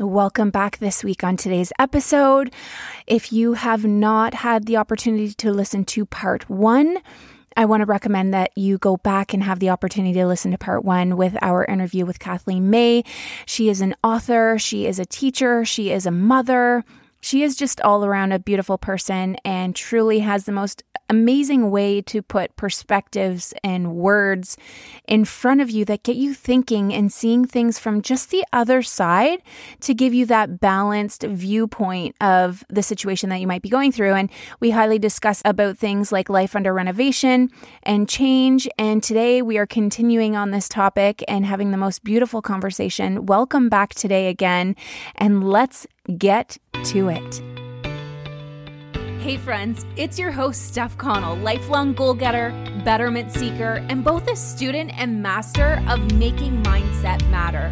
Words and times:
Welcome 0.00 0.48
back 0.48 0.78
this 0.78 1.04
week 1.04 1.22
on 1.22 1.36
today's 1.36 1.74
episode. 1.78 2.54
If 3.06 3.34
you 3.34 3.52
have 3.52 3.84
not 3.84 4.32
had 4.32 4.64
the 4.64 4.78
opportunity 4.78 5.34
to 5.34 5.52
listen 5.52 5.84
to 5.84 6.06
part 6.06 6.48
one, 6.48 6.96
I 7.54 7.66
want 7.66 7.82
to 7.82 7.84
recommend 7.84 8.32
that 8.32 8.50
you 8.56 8.78
go 8.78 8.96
back 8.96 9.34
and 9.34 9.42
have 9.42 9.58
the 9.58 9.68
opportunity 9.68 10.14
to 10.14 10.26
listen 10.26 10.52
to 10.52 10.56
part 10.56 10.86
one 10.86 11.18
with 11.18 11.36
our 11.42 11.66
interview 11.66 12.06
with 12.06 12.18
Kathleen 12.18 12.70
May. 12.70 13.04
She 13.44 13.68
is 13.68 13.82
an 13.82 13.94
author, 14.02 14.58
she 14.58 14.86
is 14.86 14.98
a 14.98 15.04
teacher, 15.04 15.66
she 15.66 15.90
is 15.90 16.06
a 16.06 16.10
mother. 16.10 16.82
She 17.20 17.42
is 17.42 17.56
just 17.56 17.80
all 17.82 18.04
around 18.04 18.32
a 18.32 18.38
beautiful 18.38 18.78
person 18.78 19.36
and 19.44 19.76
truly 19.76 20.20
has 20.20 20.44
the 20.44 20.52
most 20.52 20.82
amazing 21.10 21.72
way 21.72 22.00
to 22.00 22.22
put 22.22 22.54
perspectives 22.54 23.52
and 23.64 23.96
words 23.96 24.56
in 25.08 25.24
front 25.24 25.60
of 25.60 25.68
you 25.68 25.84
that 25.84 26.04
get 26.04 26.14
you 26.14 26.32
thinking 26.32 26.94
and 26.94 27.12
seeing 27.12 27.44
things 27.44 27.80
from 27.80 28.00
just 28.00 28.30
the 28.30 28.44
other 28.52 28.80
side 28.80 29.42
to 29.80 29.92
give 29.92 30.14
you 30.14 30.24
that 30.24 30.60
balanced 30.60 31.24
viewpoint 31.24 32.14
of 32.20 32.64
the 32.68 32.82
situation 32.82 33.28
that 33.28 33.40
you 33.40 33.46
might 33.46 33.60
be 33.60 33.68
going 33.68 33.90
through. 33.90 34.14
And 34.14 34.30
we 34.60 34.70
highly 34.70 35.00
discuss 35.00 35.42
about 35.44 35.76
things 35.76 36.12
like 36.12 36.28
life 36.28 36.54
under 36.54 36.72
renovation 36.72 37.50
and 37.82 38.08
change. 38.08 38.68
And 38.78 39.02
today 39.02 39.42
we 39.42 39.58
are 39.58 39.66
continuing 39.66 40.36
on 40.36 40.52
this 40.52 40.68
topic 40.68 41.24
and 41.26 41.44
having 41.44 41.72
the 41.72 41.76
most 41.76 42.04
beautiful 42.04 42.40
conversation. 42.40 43.26
Welcome 43.26 43.68
back 43.68 43.94
today 43.94 44.28
again, 44.28 44.76
and 45.16 45.42
let's 45.48 45.88
get 46.16 46.58
to 46.84 47.08
it. 47.08 47.42
Hey, 49.20 49.36
friends, 49.36 49.84
it's 49.96 50.18
your 50.18 50.30
host, 50.30 50.68
Steph 50.68 50.96
Connell, 50.96 51.36
lifelong 51.36 51.92
goal 51.92 52.14
getter, 52.14 52.50
betterment 52.84 53.30
seeker, 53.30 53.84
and 53.90 54.02
both 54.02 54.26
a 54.28 54.34
student 54.34 54.98
and 54.98 55.22
master 55.22 55.82
of 55.88 56.14
making 56.14 56.62
mindset 56.62 57.28
matter. 57.30 57.70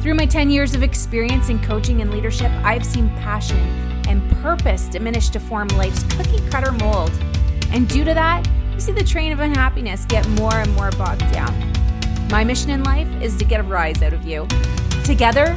Through 0.00 0.14
my 0.14 0.26
10 0.26 0.50
years 0.50 0.74
of 0.74 0.82
experience 0.82 1.48
in 1.48 1.60
coaching 1.60 2.02
and 2.02 2.12
leadership, 2.12 2.52
I've 2.62 2.86
seen 2.86 3.08
passion 3.16 3.58
and 4.06 4.30
purpose 4.42 4.86
diminish 4.86 5.30
to 5.30 5.40
form 5.40 5.66
life's 5.68 6.04
cookie 6.14 6.46
cutter 6.50 6.72
mold. 6.72 7.10
And 7.72 7.88
due 7.88 8.04
to 8.04 8.14
that, 8.14 8.46
you 8.72 8.80
see 8.80 8.92
the 8.92 9.02
train 9.02 9.32
of 9.32 9.40
unhappiness 9.40 10.04
get 10.04 10.28
more 10.28 10.54
and 10.54 10.72
more 10.74 10.92
bogged 10.92 11.32
down. 11.32 11.72
My 12.28 12.44
mission 12.44 12.70
in 12.70 12.84
life 12.84 13.08
is 13.20 13.36
to 13.38 13.44
get 13.44 13.60
a 13.60 13.64
rise 13.64 14.02
out 14.02 14.12
of 14.12 14.24
you. 14.24 14.46
Together, 15.04 15.56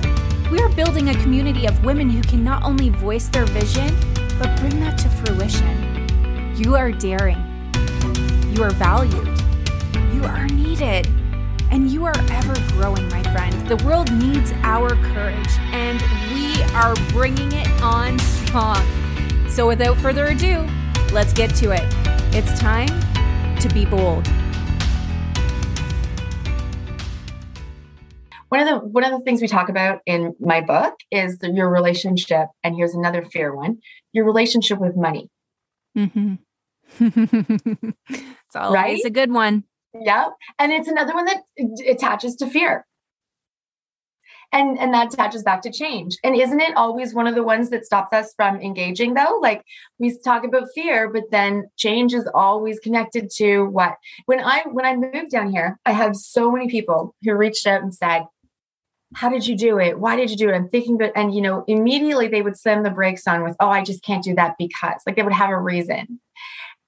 we 0.52 0.60
are 0.60 0.70
building 0.70 1.10
a 1.10 1.14
community 1.16 1.66
of 1.66 1.84
women 1.84 2.10
who 2.10 2.22
can 2.22 2.44
not 2.44 2.64
only 2.64 2.90
voice 2.90 3.28
their 3.28 3.46
vision, 3.46 3.94
but 4.40 4.58
bring 4.60 4.80
that 4.80 4.98
to 5.00 5.10
fruition. 5.10 6.56
You 6.56 6.76
are 6.76 6.92
daring. 6.92 7.38
You 8.56 8.64
are 8.64 8.72
valued. 8.72 9.28
You 10.14 10.24
are 10.24 10.48
needed. 10.48 11.08
And 11.70 11.92
you 11.92 12.06
are 12.06 12.18
ever 12.32 12.54
growing, 12.72 13.10
my 13.10 13.22
friend. 13.24 13.54
The 13.68 13.76
world 13.86 14.10
needs 14.14 14.54
our 14.64 14.90
courage, 15.14 15.50
and 15.74 16.02
we 16.34 16.64
are 16.74 16.96
bringing 17.10 17.52
it 17.52 17.68
on 17.82 18.18
strong. 18.20 18.86
So, 19.50 19.68
without 19.68 19.98
further 19.98 20.28
ado, 20.28 20.66
let's 21.12 21.34
get 21.34 21.54
to 21.56 21.72
it. 21.72 21.84
It's 22.34 22.58
time 22.58 22.88
to 23.60 23.70
be 23.74 23.86
bold. 23.86 24.26
One 28.50 28.62
of 28.62 28.68
the 28.68 28.88
one 28.88 29.04
of 29.04 29.12
the 29.12 29.20
things 29.20 29.42
we 29.42 29.48
talk 29.48 29.70
about 29.70 30.00
in 30.06 30.36
my 30.40 30.62
book 30.62 30.96
is 31.12 31.40
the, 31.40 31.52
your 31.52 31.70
relationship, 31.70 32.48
and 32.64 32.76
here's 32.76 32.94
another 32.94 33.26
fear 33.26 33.54
one: 33.54 33.80
your 34.14 34.26
relationship 34.26 34.80
with 34.80 34.96
money. 34.96 35.30
Mm-hmm. 35.98 36.36
it's 38.10 38.56
always 38.56 38.74
right? 38.74 39.02
a 39.06 39.10
good 39.10 39.32
one. 39.34 39.66
yep 39.94 40.30
and 40.58 40.72
it's 40.72 40.88
another 40.88 41.14
one 41.14 41.26
that 41.26 41.44
attaches 41.86 42.36
to 42.38 42.48
fear, 42.48 42.86
and 44.52 44.80
and 44.80 44.94
that 44.94 45.14
attaches 45.14 45.44
back 45.44 45.62
to 45.64 45.72
change. 45.72 46.18
And 46.24 46.36
isn't 46.36 46.62
it 46.62 46.76
always 46.78 47.14
one 47.14 47.28
of 47.28 47.36
the 47.36 47.44
ones 47.44 47.70
that 47.72 47.86
stops 47.86 48.14
us 48.14 48.34
from 48.36 48.62
engaging? 48.62 49.14
Though, 49.14 49.40
like 49.42 49.64
we 50.00 50.18
talk 50.24 50.46
about 50.46 50.70
fear, 50.74 51.12
but 51.12 51.24
then 51.32 51.70
change 51.78 52.14
is 52.14 52.30
always 52.34 52.80
connected 52.80 53.30
to 53.38 53.66
what? 53.66 53.96
When 54.26 54.40
I 54.40 54.64
when 54.72 54.86
I 54.86 54.96
moved 54.96 55.32
down 55.32 55.52
here, 55.52 55.78
I 55.86 55.92
have 55.92 56.16
so 56.16 56.52
many 56.52 56.70
people 56.70 57.14
who 57.24 57.36
reached 57.36 57.68
out 57.68 57.82
and 57.82 57.94
said, 57.94 58.24
how 59.16 59.30
did 59.30 59.48
you 59.48 59.58
do 59.58 59.80
it? 59.80 60.00
Why 60.00 60.16
did 60.16 60.30
you 60.30 60.38
do 60.38 60.50
it? 60.50 60.56
I'm 60.56 60.70
thinking, 60.70 60.98
but, 60.98 61.14
and 61.16 61.34
you 61.34 61.42
know, 61.42 61.64
immediately 61.68 62.28
they 62.28 62.42
would 62.42 62.58
slam 62.58 62.84
the 62.84 62.90
brakes 62.90 63.28
on 63.28 63.44
with, 63.44 63.56
oh, 63.60 63.70
I 63.70 63.84
just 63.84 64.04
can't 64.04 64.24
do 64.24 64.36
that 64.36 64.56
because, 64.60 65.02
like, 65.06 65.16
they 65.16 65.24
would 65.24 65.34
have 65.34 65.50
a 65.50 65.58
reason. 65.58 66.20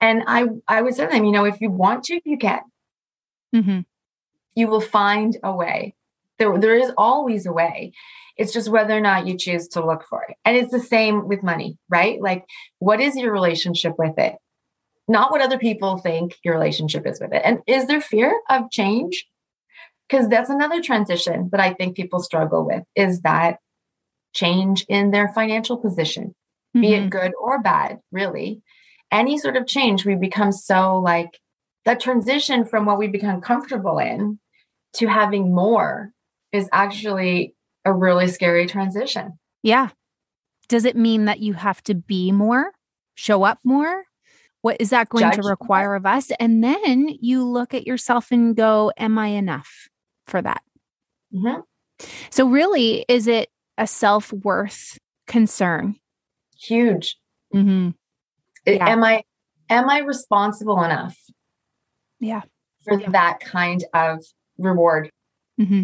And 0.02 0.24
I, 0.28 0.47
I 0.68 0.81
would 0.81 0.96
say 0.96 1.06
to 1.06 1.12
them, 1.12 1.25
you 1.25 1.31
know, 1.31 1.46
if 1.46 1.59
you 1.62 1.69
want 1.72 2.03
to, 2.06 2.19
you 2.25 2.38
can. 2.38 2.62
Mm-hmm. 3.56 3.79
You 4.56 4.68
will 4.68 4.81
find 4.81 5.38
a 5.44 5.53
way. 5.53 5.96
There, 6.38 6.58
there 6.58 6.75
is 6.75 6.91
always 6.97 7.46
a 7.46 7.53
way. 7.53 7.94
It's 8.38 8.53
just 8.53 8.69
whether 8.69 8.96
or 8.96 9.02
not 9.02 9.28
you 9.28 9.38
choose 9.38 9.68
to 9.69 9.85
look 9.85 10.06
for 10.09 10.24
it. 10.28 10.38
And 10.46 10.56
it's 10.56 10.72
the 10.72 10.79
same 10.79 11.28
with 11.28 11.44
money, 11.44 11.78
right? 11.90 12.22
Like, 12.22 12.46
what 12.79 13.02
is 13.02 13.16
your 13.16 13.34
relationship 13.34 13.96
with 13.97 14.18
it? 14.18 14.35
Not 15.08 15.31
what 15.31 15.41
other 15.41 15.58
people 15.58 15.97
think 15.97 16.38
your 16.44 16.53
relationship 16.53 17.06
is 17.06 17.19
with 17.19 17.34
it. 17.34 17.41
And 17.44 17.59
is 17.68 17.88
there 17.88 18.00
fear 18.00 18.40
of 18.50 18.72
change? 18.72 19.28
Because 20.09 20.28
that's 20.28 20.50
another 20.50 20.81
transition 20.81 21.50
that 21.52 21.59
I 21.59 21.74
think 21.74 21.96
people 21.96 22.20
struggle 22.20 22.66
with 22.66 22.84
is 22.96 23.22
that 23.22 23.58
change 24.34 24.86
in 24.90 25.12
their 25.12 25.30
financial 25.30 25.78
position, 25.78 26.30
mm-hmm. 26.75 26.81
be 26.81 26.94
it 26.94 27.00
mm-hmm. 27.00 27.09
good 27.09 27.31
or 27.40 27.62
bad, 27.62 28.00
really. 28.12 28.62
Any 29.12 29.38
sort 29.38 29.58
of 29.58 29.68
change, 29.68 30.06
we 30.06 30.16
become 30.16 30.52
so 30.52 31.00
like 31.00 31.40
that 31.86 32.00
transition 32.00 32.66
from 32.66 32.86
what 32.86 32.97
we 33.00 33.08
become 33.08 33.42
comfortable 33.42 33.97
in 34.00 34.40
to 34.94 35.08
having 35.08 35.53
more 35.53 36.12
is 36.52 36.70
actually 36.72 37.56
a 37.86 37.94
really 37.94 38.28
scary 38.28 38.66
transition. 38.66 39.40
Yeah. 39.64 39.90
Does 40.68 40.86
it 40.86 40.96
mean 40.96 41.26
that 41.26 41.40
you 41.40 41.53
have 41.53 41.81
to 41.84 41.96
be 41.96 42.31
more, 42.31 42.72
show 43.16 43.44
up 43.44 43.59
more? 43.64 44.03
What 44.62 44.78
is 44.80 44.90
that 44.90 45.09
going 45.09 45.24
Judge 45.24 45.36
to 45.36 45.47
require 45.47 45.96
of 45.96 46.06
us? 46.06 46.31
And 46.40 46.64
then 46.64 47.08
you 47.22 47.44
look 47.46 47.74
at 47.74 47.88
yourself 47.88 48.31
and 48.31 48.56
go, 48.56 48.91
Am 48.97 49.18
I 49.18 49.28
enough? 49.28 49.88
For 50.29 50.41
that. 50.41 50.62
Mm-hmm. 51.34 51.62
So, 52.29 52.47
really, 52.47 53.06
is 53.07 53.28
it 53.28 53.50
a 53.78 53.88
self 53.88 54.31
worth 54.31 54.97
concern? 55.28 55.95
Huge. 56.59 57.17
Mm-hmm. 57.53 57.90
Yeah. 58.66 58.90
Am 58.90 59.03
I 59.03 59.23
am 59.69 59.90
I 59.90 60.00
responsible 60.00 60.84
enough? 60.84 61.17
Yeah. 62.19 62.41
For 62.84 63.00
yeah. 63.00 63.09
that 63.12 63.40
kind 63.40 63.84
of 63.94 64.23
reward 64.57 65.12
mm-hmm. 65.59 65.84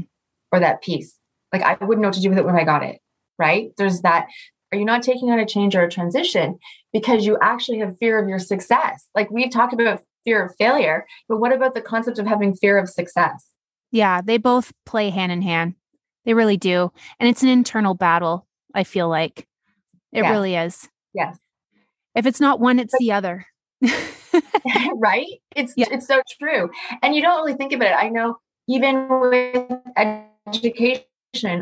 or 0.51 0.59
that 0.59 0.81
piece. 0.81 1.15
Like 1.53 1.61
I 1.61 1.83
wouldn't 1.83 2.01
know 2.01 2.09
what 2.09 2.15
to 2.15 2.21
do 2.21 2.29
with 2.29 2.37
it 2.37 2.45
when 2.45 2.55
I 2.55 2.63
got 2.63 2.83
it. 2.83 2.99
Right. 3.37 3.71
There's 3.77 4.01
that. 4.01 4.27
Are 4.71 4.77
you 4.77 4.85
not 4.85 5.03
taking 5.03 5.29
on 5.29 5.39
a 5.39 5.45
change 5.45 5.75
or 5.75 5.83
a 5.83 5.91
transition 5.91 6.57
because 6.91 7.25
you 7.25 7.37
actually 7.41 7.79
have 7.79 7.97
fear 7.97 8.21
of 8.21 8.27
your 8.27 8.39
success? 8.39 9.07
Like 9.15 9.31
we've 9.31 9.51
talked 9.51 9.73
about 9.73 10.01
fear 10.25 10.43
of 10.43 10.55
failure, 10.57 11.05
but 11.29 11.37
what 11.37 11.53
about 11.53 11.75
the 11.75 11.81
concept 11.81 12.19
of 12.19 12.25
having 12.25 12.55
fear 12.55 12.77
of 12.77 12.89
success? 12.89 13.47
Yeah, 13.95 14.19
they 14.19 14.37
both 14.37 14.73
play 14.85 15.09
hand 15.09 15.31
in 15.31 15.41
hand. 15.41 15.75
They 16.25 16.33
really 16.33 16.57
do. 16.57 16.91
And 17.17 17.29
it's 17.29 17.43
an 17.43 17.47
internal 17.47 17.93
battle, 17.93 18.45
I 18.73 18.83
feel 18.83 19.07
like. 19.07 19.47
It 20.11 20.23
yes. 20.23 20.31
really 20.31 20.55
is. 20.55 20.89
Yes. 21.13 21.37
If 22.13 22.25
it's 22.25 22.41
not 22.41 22.59
one, 22.59 22.77
it's 22.77 22.91
but, 22.91 22.99
the 22.99 23.13
other. 23.13 23.45
right? 24.97 25.39
It's 25.55 25.73
yeah. 25.77 25.85
it's 25.91 26.07
so 26.07 26.21
true. 26.41 26.69
And 27.01 27.15
you 27.15 27.21
don't 27.21 27.37
really 27.37 27.53
think 27.53 27.71
about 27.71 27.91
it. 27.91 27.95
I 27.97 28.09
know 28.09 28.35
even 28.67 29.07
with 29.07 29.71
education, 29.95 31.05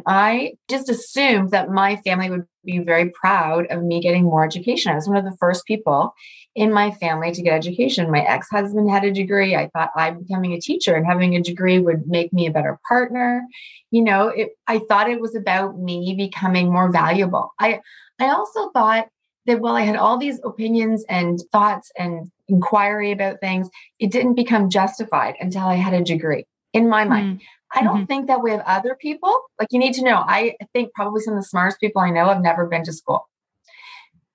I 0.05 0.53
just 0.69 0.89
assumed 0.89 1.51
that 1.51 1.69
my 1.69 1.97
family 1.97 2.29
would 2.29 2.45
be 2.63 2.79
very 2.79 3.09
proud 3.09 3.65
of 3.67 3.83
me 3.83 4.01
getting 4.01 4.23
more 4.23 4.45
education. 4.45 4.91
I 4.91 4.95
was 4.95 5.07
one 5.07 5.17
of 5.17 5.25
the 5.25 5.37
first 5.37 5.65
people 5.65 6.13
in 6.55 6.71
my 6.71 6.91
family 6.91 7.31
to 7.31 7.41
get 7.41 7.53
education. 7.53 8.11
My 8.11 8.21
ex 8.21 8.47
husband 8.49 8.89
had 8.89 9.03
a 9.03 9.11
degree. 9.11 9.55
I 9.55 9.69
thought 9.69 9.91
I'm 9.95 10.23
becoming 10.23 10.53
a 10.53 10.59
teacher 10.59 10.95
and 10.95 11.05
having 11.05 11.35
a 11.35 11.41
degree 11.41 11.79
would 11.79 12.07
make 12.07 12.31
me 12.31 12.45
a 12.45 12.51
better 12.51 12.79
partner. 12.87 13.45
You 13.91 14.03
know, 14.03 14.27
it, 14.27 14.49
I 14.67 14.79
thought 14.79 15.09
it 15.09 15.21
was 15.21 15.35
about 15.35 15.79
me 15.79 16.13
becoming 16.15 16.71
more 16.71 16.91
valuable. 16.91 17.53
I, 17.59 17.81
I 18.19 18.29
also 18.29 18.69
thought 18.71 19.07
that 19.45 19.59
while 19.59 19.75
I 19.75 19.81
had 19.81 19.95
all 19.95 20.17
these 20.17 20.39
opinions 20.43 21.03
and 21.09 21.39
thoughts 21.51 21.91
and 21.97 22.31
inquiry 22.47 23.11
about 23.11 23.39
things, 23.41 23.69
it 23.99 24.11
didn't 24.11 24.35
become 24.35 24.69
justified 24.69 25.35
until 25.39 25.63
I 25.63 25.75
had 25.75 25.93
a 25.93 26.03
degree 26.03 26.45
in 26.73 26.89
my 26.89 27.03
mind. 27.03 27.39
Mm. 27.39 27.43
I 27.75 27.83
don't 27.83 27.97
mm-hmm. 27.97 28.05
think 28.05 28.27
that 28.27 28.41
with 28.41 28.61
other 28.65 28.95
people. 28.99 29.35
Like 29.59 29.69
you 29.71 29.79
need 29.79 29.93
to 29.95 30.03
know, 30.03 30.23
I 30.27 30.55
think 30.73 30.93
probably 30.93 31.21
some 31.21 31.33
of 31.33 31.39
the 31.39 31.47
smartest 31.47 31.79
people 31.79 32.01
I 32.01 32.09
know 32.09 32.27
have 32.27 32.41
never 32.41 32.65
been 32.65 32.83
to 32.85 32.93
school. 32.93 33.27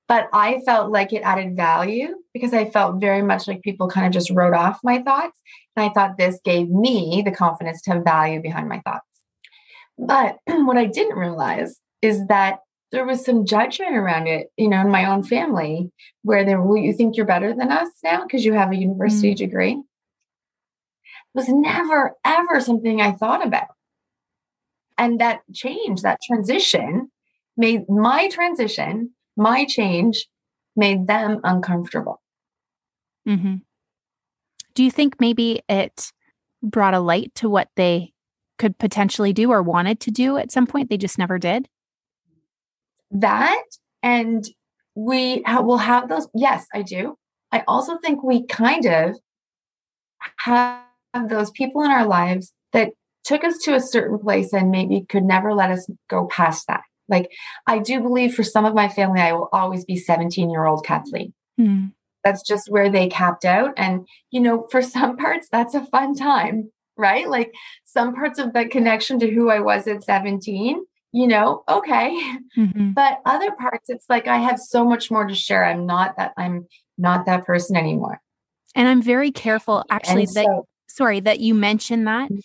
But 0.08 0.28
I 0.32 0.60
felt 0.64 0.90
like 0.90 1.12
it 1.12 1.20
added 1.22 1.54
value 1.54 2.14
because 2.32 2.54
I 2.54 2.70
felt 2.70 3.00
very 3.00 3.20
much 3.20 3.46
like 3.46 3.60
people 3.60 3.88
kind 3.88 4.06
of 4.06 4.12
just 4.12 4.30
wrote 4.30 4.54
off 4.54 4.80
my 4.82 5.02
thoughts. 5.02 5.38
And 5.76 5.84
I 5.84 5.92
thought 5.92 6.16
this 6.16 6.40
gave 6.44 6.70
me 6.70 7.22
the 7.24 7.30
confidence 7.30 7.82
to 7.82 7.92
have 7.92 8.04
value 8.04 8.40
behind 8.40 8.68
my 8.68 8.80
thoughts. 8.80 9.04
But 9.98 10.38
what 10.46 10.78
I 10.78 10.86
didn't 10.86 11.18
realize 11.18 11.78
is 12.00 12.26
that 12.28 12.60
there 12.90 13.04
was 13.04 13.22
some 13.22 13.44
judgment 13.44 13.96
around 13.96 14.28
it, 14.28 14.48
you 14.56 14.68
know, 14.68 14.80
in 14.80 14.90
my 14.90 15.04
own 15.04 15.22
family, 15.22 15.90
where 16.22 16.44
they 16.44 16.54
were, 16.54 16.78
you 16.78 16.94
think 16.94 17.16
you're 17.16 17.26
better 17.26 17.54
than 17.54 17.70
us 17.70 17.88
now 18.02 18.22
because 18.22 18.46
you 18.46 18.54
have 18.54 18.72
a 18.72 18.76
university 18.76 19.34
mm. 19.34 19.36
degree? 19.36 19.82
Was 21.38 21.48
never, 21.48 22.16
ever 22.24 22.60
something 22.60 23.00
I 23.00 23.12
thought 23.12 23.46
about. 23.46 23.68
and 24.98 25.20
that 25.20 25.40
change, 25.54 26.02
that 26.02 26.20
transition 26.20 27.10
made 27.56 27.88
my 27.88 28.28
transition, 28.28 29.12
my 29.36 29.64
change 29.64 30.26
made 30.76 31.06
them 31.06 31.40
uncomfortable. 31.44 32.20
Mm-hmm. 33.26 33.56
Do 34.74 34.84
you 34.84 34.90
think 34.90 35.20
maybe 35.20 35.62
it 35.68 36.12
brought 36.62 36.94
a 36.94 37.00
light 37.00 37.34
to 37.36 37.48
what 37.48 37.68
they 37.76 38.12
could 38.58 38.78
potentially 38.78 39.32
do 39.32 39.50
or 39.50 39.62
wanted 39.62 40.00
to 40.00 40.10
do 40.10 40.36
at 40.36 40.52
some 40.52 40.66
point? 40.66 40.90
They 40.90 40.96
just 40.96 41.18
never 41.18 41.38
did? 41.38 41.68
That, 43.10 43.62
and 44.02 44.44
we 44.94 45.42
will 45.46 45.78
have 45.78 46.08
those. 46.08 46.28
Yes, 46.34 46.66
I 46.74 46.82
do. 46.82 47.16
I 47.50 47.64
also 47.66 47.98
think 47.98 48.22
we 48.22 48.46
kind 48.46 48.84
of 48.86 49.16
have 50.40 50.82
those 51.26 51.50
people 51.50 51.82
in 51.82 51.90
our 51.90 52.06
lives 52.06 52.52
that 52.72 52.92
took 53.24 53.44
us 53.44 53.58
to 53.58 53.74
a 53.74 53.80
certain 53.80 54.18
place 54.18 54.52
and 54.52 54.70
maybe 54.70 55.04
could 55.08 55.24
never 55.24 55.54
let 55.54 55.70
us 55.70 55.88
go 56.08 56.26
past 56.26 56.66
that. 56.68 56.82
Like, 57.08 57.30
I 57.66 57.78
do 57.78 58.00
believe 58.00 58.34
for 58.34 58.42
some 58.42 58.64
of 58.64 58.74
my 58.74 58.88
family, 58.88 59.20
I 59.20 59.32
will 59.32 59.48
always 59.52 59.84
be 59.84 59.96
17 59.96 60.50
year 60.50 60.66
old 60.66 60.84
Kathleen. 60.84 61.32
Mm. 61.58 61.92
That's 62.24 62.42
just 62.42 62.70
where 62.70 62.90
they 62.90 63.08
capped 63.08 63.44
out. 63.44 63.72
And, 63.76 64.06
you 64.30 64.40
know, 64.40 64.66
for 64.70 64.82
some 64.82 65.16
parts, 65.16 65.48
that's 65.50 65.74
a 65.74 65.86
fun 65.86 66.14
time, 66.14 66.70
right? 66.96 67.28
Like, 67.28 67.52
some 67.84 68.14
parts 68.14 68.38
of 68.38 68.52
the 68.52 68.66
connection 68.66 69.18
to 69.20 69.30
who 69.30 69.50
I 69.50 69.60
was 69.60 69.86
at 69.86 70.04
17, 70.04 70.84
you 71.12 71.26
know, 71.26 71.64
okay. 71.68 72.10
Mm-hmm. 72.56 72.92
But 72.92 73.20
other 73.24 73.50
parts, 73.52 73.88
it's 73.88 74.06
like 74.08 74.26
I 74.26 74.38
have 74.38 74.58
so 74.58 74.84
much 74.84 75.10
more 75.10 75.26
to 75.26 75.34
share. 75.34 75.64
I'm 75.64 75.86
not 75.86 76.16
that, 76.16 76.32
I'm 76.36 76.66
not 76.98 77.26
that 77.26 77.46
person 77.46 77.76
anymore. 77.76 78.20
And 78.74 78.86
I'm 78.86 79.00
very 79.00 79.30
careful 79.30 79.84
actually 79.90 80.24
and 80.24 80.34
that, 80.34 80.44
so, 80.44 80.68
sorry, 80.98 81.20
that 81.20 81.40
you 81.40 81.54
mentioned 81.54 82.06
that 82.06 82.30
mm 82.30 82.40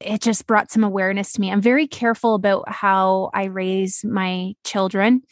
it 0.00 0.22
just 0.22 0.46
brought 0.46 0.70
some 0.70 0.84
awareness 0.84 1.32
to 1.32 1.40
me. 1.40 1.50
I'm 1.50 1.60
very 1.60 1.86
careful 1.86 2.34
about 2.34 2.68
how 2.68 3.30
I 3.34 3.44
raise 3.44 4.04
my 4.04 4.54
children 4.64 5.22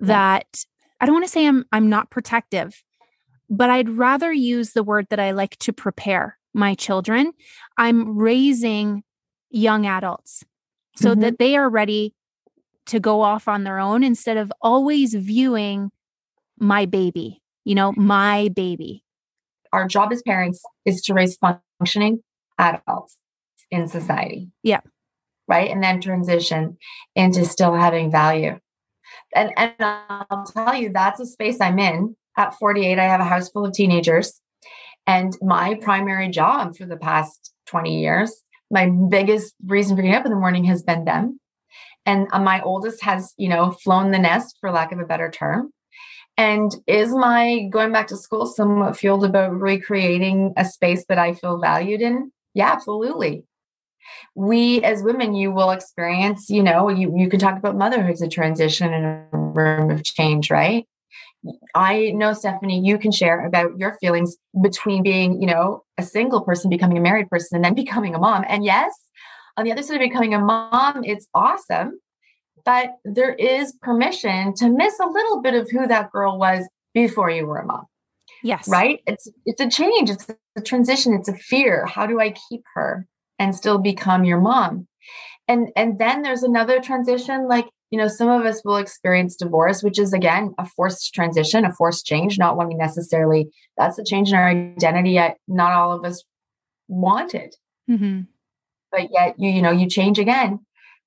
that 0.00 0.64
I 1.00 1.06
don't 1.06 1.14
want 1.14 1.24
to 1.24 1.30
say 1.30 1.46
I'm 1.46 1.64
I'm 1.72 1.88
not 1.88 2.10
protective, 2.10 2.82
but 3.50 3.70
I'd 3.70 3.88
rather 3.88 4.32
use 4.32 4.72
the 4.72 4.84
word 4.84 5.06
that 5.10 5.20
I 5.20 5.32
like 5.32 5.58
to 5.58 5.72
prepare 5.72 6.38
my 6.54 6.74
children. 6.74 7.32
I'm 7.76 8.16
raising 8.16 9.02
young 9.50 9.86
adults 9.86 10.44
so 10.96 11.10
mm-hmm. 11.10 11.20
that 11.20 11.38
they 11.38 11.56
are 11.56 11.68
ready 11.68 12.14
to 12.86 13.00
go 13.00 13.22
off 13.22 13.48
on 13.48 13.64
their 13.64 13.78
own 13.78 14.04
instead 14.04 14.36
of 14.36 14.52
always 14.62 15.14
viewing 15.14 15.90
my 16.58 16.86
baby, 16.86 17.42
you 17.64 17.74
know, 17.74 17.92
my 17.96 18.48
baby. 18.54 19.02
Our 19.72 19.88
job 19.88 20.12
as 20.12 20.22
parents 20.22 20.62
is 20.84 21.02
to 21.02 21.14
raise 21.14 21.36
functioning 21.78 22.22
adults 22.58 23.16
in 23.70 23.88
society. 23.88 24.50
Yeah. 24.62 24.80
Right. 25.48 25.70
And 25.70 25.82
then 25.82 26.00
transition 26.00 26.78
into 27.14 27.44
still 27.44 27.74
having 27.74 28.10
value. 28.10 28.58
And, 29.34 29.52
and 29.56 29.74
I'll 29.78 30.44
tell 30.52 30.74
you, 30.74 30.90
that's 30.92 31.20
a 31.20 31.26
space 31.26 31.60
I'm 31.60 31.78
in. 31.78 32.16
At 32.36 32.54
48, 32.54 32.98
I 32.98 33.04
have 33.04 33.20
a 33.20 33.24
house 33.24 33.48
full 33.48 33.64
of 33.64 33.72
teenagers. 33.72 34.40
And 35.06 35.36
my 35.40 35.74
primary 35.80 36.28
job 36.28 36.76
for 36.76 36.84
the 36.84 36.96
past 36.96 37.52
20 37.66 38.00
years, 38.00 38.42
my 38.70 38.90
biggest 39.08 39.54
reason 39.64 39.96
for 39.96 40.02
getting 40.02 40.16
up 40.16 40.24
in 40.24 40.32
the 40.32 40.38
morning 40.38 40.64
has 40.64 40.82
been 40.82 41.04
them. 41.04 41.40
And 42.04 42.28
uh, 42.32 42.40
my 42.40 42.60
oldest 42.62 43.02
has, 43.02 43.32
you 43.36 43.48
know, 43.48 43.70
flown 43.70 44.10
the 44.10 44.18
nest, 44.18 44.56
for 44.60 44.70
lack 44.70 44.92
of 44.92 44.98
a 44.98 45.04
better 45.04 45.30
term. 45.30 45.70
And 46.38 46.74
is 46.86 47.14
my 47.14 47.62
going 47.70 47.92
back 47.92 48.08
to 48.08 48.16
school 48.16 48.46
somewhat 48.46 48.96
fueled 48.96 49.24
about 49.24 49.58
recreating 49.58 50.52
a 50.56 50.64
space 50.64 51.06
that 51.08 51.18
I 51.18 51.32
feel 51.34 51.58
valued 51.58 52.02
in? 52.02 52.30
Yeah, 52.54 52.70
absolutely. 52.72 53.44
We 54.34 54.82
as 54.84 55.02
women 55.02 55.34
you 55.34 55.50
will 55.50 55.70
experience 55.70 56.48
you 56.48 56.62
know 56.62 56.88
you, 56.88 57.12
you 57.16 57.28
can 57.28 57.40
talk 57.40 57.58
about 57.58 57.76
motherhood 57.76 58.12
as 58.12 58.22
a 58.22 58.28
transition 58.28 58.92
and 58.92 59.04
a 59.04 59.36
room 59.36 59.90
of 59.90 60.04
change 60.04 60.50
right? 60.50 60.86
I 61.74 62.12
know 62.14 62.32
stephanie 62.32 62.80
you 62.84 62.98
can 62.98 63.12
share 63.12 63.44
about 63.44 63.78
your 63.78 63.96
feelings 63.98 64.36
between 64.62 65.02
being 65.02 65.40
you 65.40 65.46
know 65.46 65.84
a 65.98 66.02
single 66.02 66.42
person 66.42 66.70
becoming 66.70 66.98
a 66.98 67.00
married 67.00 67.30
person 67.30 67.56
and 67.56 67.64
then 67.64 67.74
becoming 67.74 68.14
a 68.14 68.18
mom. 68.18 68.44
And 68.46 68.64
yes 68.64 68.92
on 69.56 69.64
the 69.64 69.72
other 69.72 69.82
side 69.82 69.96
of 69.96 70.00
becoming 70.00 70.34
a 70.34 70.38
mom 70.38 71.02
it's 71.02 71.26
awesome 71.34 71.98
but 72.66 72.90
there 73.04 73.32
is 73.32 73.72
permission 73.80 74.52
to 74.56 74.68
miss 74.68 74.98
a 75.00 75.06
little 75.06 75.40
bit 75.40 75.54
of 75.54 75.70
who 75.70 75.86
that 75.86 76.12
girl 76.12 76.38
was 76.38 76.68
before 76.92 77.30
you 77.30 77.46
were 77.46 77.58
a 77.58 77.66
mom 77.66 77.86
yes. 78.42 78.68
right? 78.68 79.00
It's 79.06 79.28
it's 79.44 79.60
a 79.60 79.68
change 79.68 80.10
it's 80.10 80.26
a 80.56 80.60
transition 80.60 81.14
it's 81.14 81.28
a 81.28 81.34
fear. 81.34 81.86
How 81.86 82.06
do 82.06 82.20
i 82.20 82.34
keep 82.48 82.62
her 82.74 83.06
and 83.38 83.54
still 83.54 83.78
become 83.78 84.24
your 84.24 84.40
mom? 84.40 84.86
And 85.48 85.68
and 85.76 85.98
then 85.98 86.22
there's 86.22 86.42
another 86.42 86.80
transition 86.80 87.48
like 87.48 87.66
you 87.90 87.98
know 87.98 88.08
some 88.08 88.28
of 88.28 88.44
us 88.46 88.62
will 88.64 88.76
experience 88.76 89.36
divorce 89.36 89.82
which 89.82 89.98
is 89.98 90.12
again 90.12 90.54
a 90.58 90.66
forced 90.66 91.14
transition 91.14 91.64
a 91.64 91.72
forced 91.72 92.04
change 92.04 92.36
not 92.38 92.56
one 92.56 92.68
we 92.68 92.74
necessarily 92.74 93.48
that's 93.76 93.98
a 93.98 94.04
change 94.04 94.30
in 94.30 94.34
our 94.34 94.48
identity 94.48 95.12
yet 95.12 95.36
not 95.46 95.72
all 95.72 95.92
of 95.92 96.04
us 96.04 96.24
wanted. 96.88 97.54
Mm-hmm. 97.88 98.22
but 98.90 99.08
yet 99.12 99.36
you 99.38 99.50
you 99.50 99.62
know 99.62 99.70
you 99.70 99.88
change 99.88 100.18
again. 100.18 100.60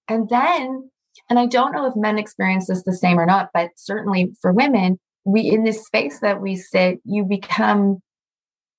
And 0.08 0.30
then 0.30 0.90
and 1.30 1.40
i 1.40 1.46
don't 1.46 1.72
know 1.72 1.86
if 1.86 1.96
men 1.96 2.18
experience 2.18 2.68
this 2.68 2.84
the 2.84 2.94
same 2.94 3.20
or 3.20 3.26
not 3.26 3.50
but 3.54 3.70
certainly 3.76 4.32
for 4.42 4.52
women 4.52 5.00
we 5.26 5.42
in 5.42 5.64
this 5.64 5.86
space 5.86 6.20
that 6.20 6.42
we 6.42 6.56
sit 6.56 7.00
you 7.04 7.24
become 7.24 8.00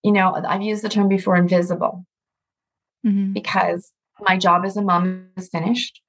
you 0.02 0.12
know 0.12 0.34
i've 0.48 0.62
used 0.62 0.82
the 0.82 0.88
term 0.88 1.08
before 1.08 1.36
invisible 1.36 2.04
mm-hmm. 3.06 3.32
because 3.32 3.92
my 4.20 4.36
job 4.36 4.64
as 4.64 4.76
a 4.76 4.82
mom 4.82 5.28
is 5.36 5.48
finished. 5.48 6.00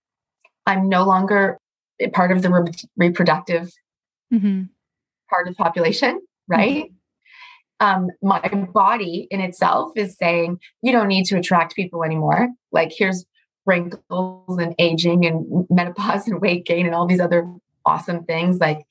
I'm 0.65 0.89
no 0.89 1.05
longer 1.05 1.57
part 2.13 2.31
of 2.31 2.41
the 2.41 2.49
re- 2.49 2.71
reproductive 2.97 3.71
mm-hmm. 4.33 4.63
part 5.29 5.47
of 5.47 5.55
the 5.55 5.63
population, 5.63 6.19
right? 6.47 6.85
Mm-hmm. 6.85 6.95
Um, 7.79 8.09
my 8.21 8.39
body 8.73 9.27
in 9.31 9.41
itself 9.41 9.91
is 9.95 10.15
saying, 10.15 10.59
you 10.83 10.91
don't 10.91 11.07
need 11.07 11.25
to 11.25 11.37
attract 11.37 11.75
people 11.75 12.03
anymore. 12.03 12.49
Like, 12.71 12.91
here's 12.95 13.25
wrinkles 13.65 14.57
and 14.57 14.75
aging 14.79 15.25
and 15.25 15.67
menopause 15.69 16.27
and 16.27 16.41
weight 16.41 16.65
gain 16.65 16.85
and 16.85 16.95
all 16.95 17.05
these 17.05 17.19
other 17.19 17.51
awesome 17.85 18.23
things. 18.23 18.59
Like, 18.59 18.85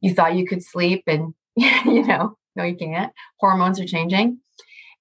you 0.00 0.14
thought 0.14 0.34
you 0.34 0.46
could 0.46 0.62
sleep 0.62 1.04
and, 1.06 1.34
you 1.56 2.06
know, 2.06 2.36
no, 2.54 2.64
you 2.64 2.76
can't. 2.76 3.12
Hormones 3.38 3.80
are 3.80 3.86
changing. 3.86 4.38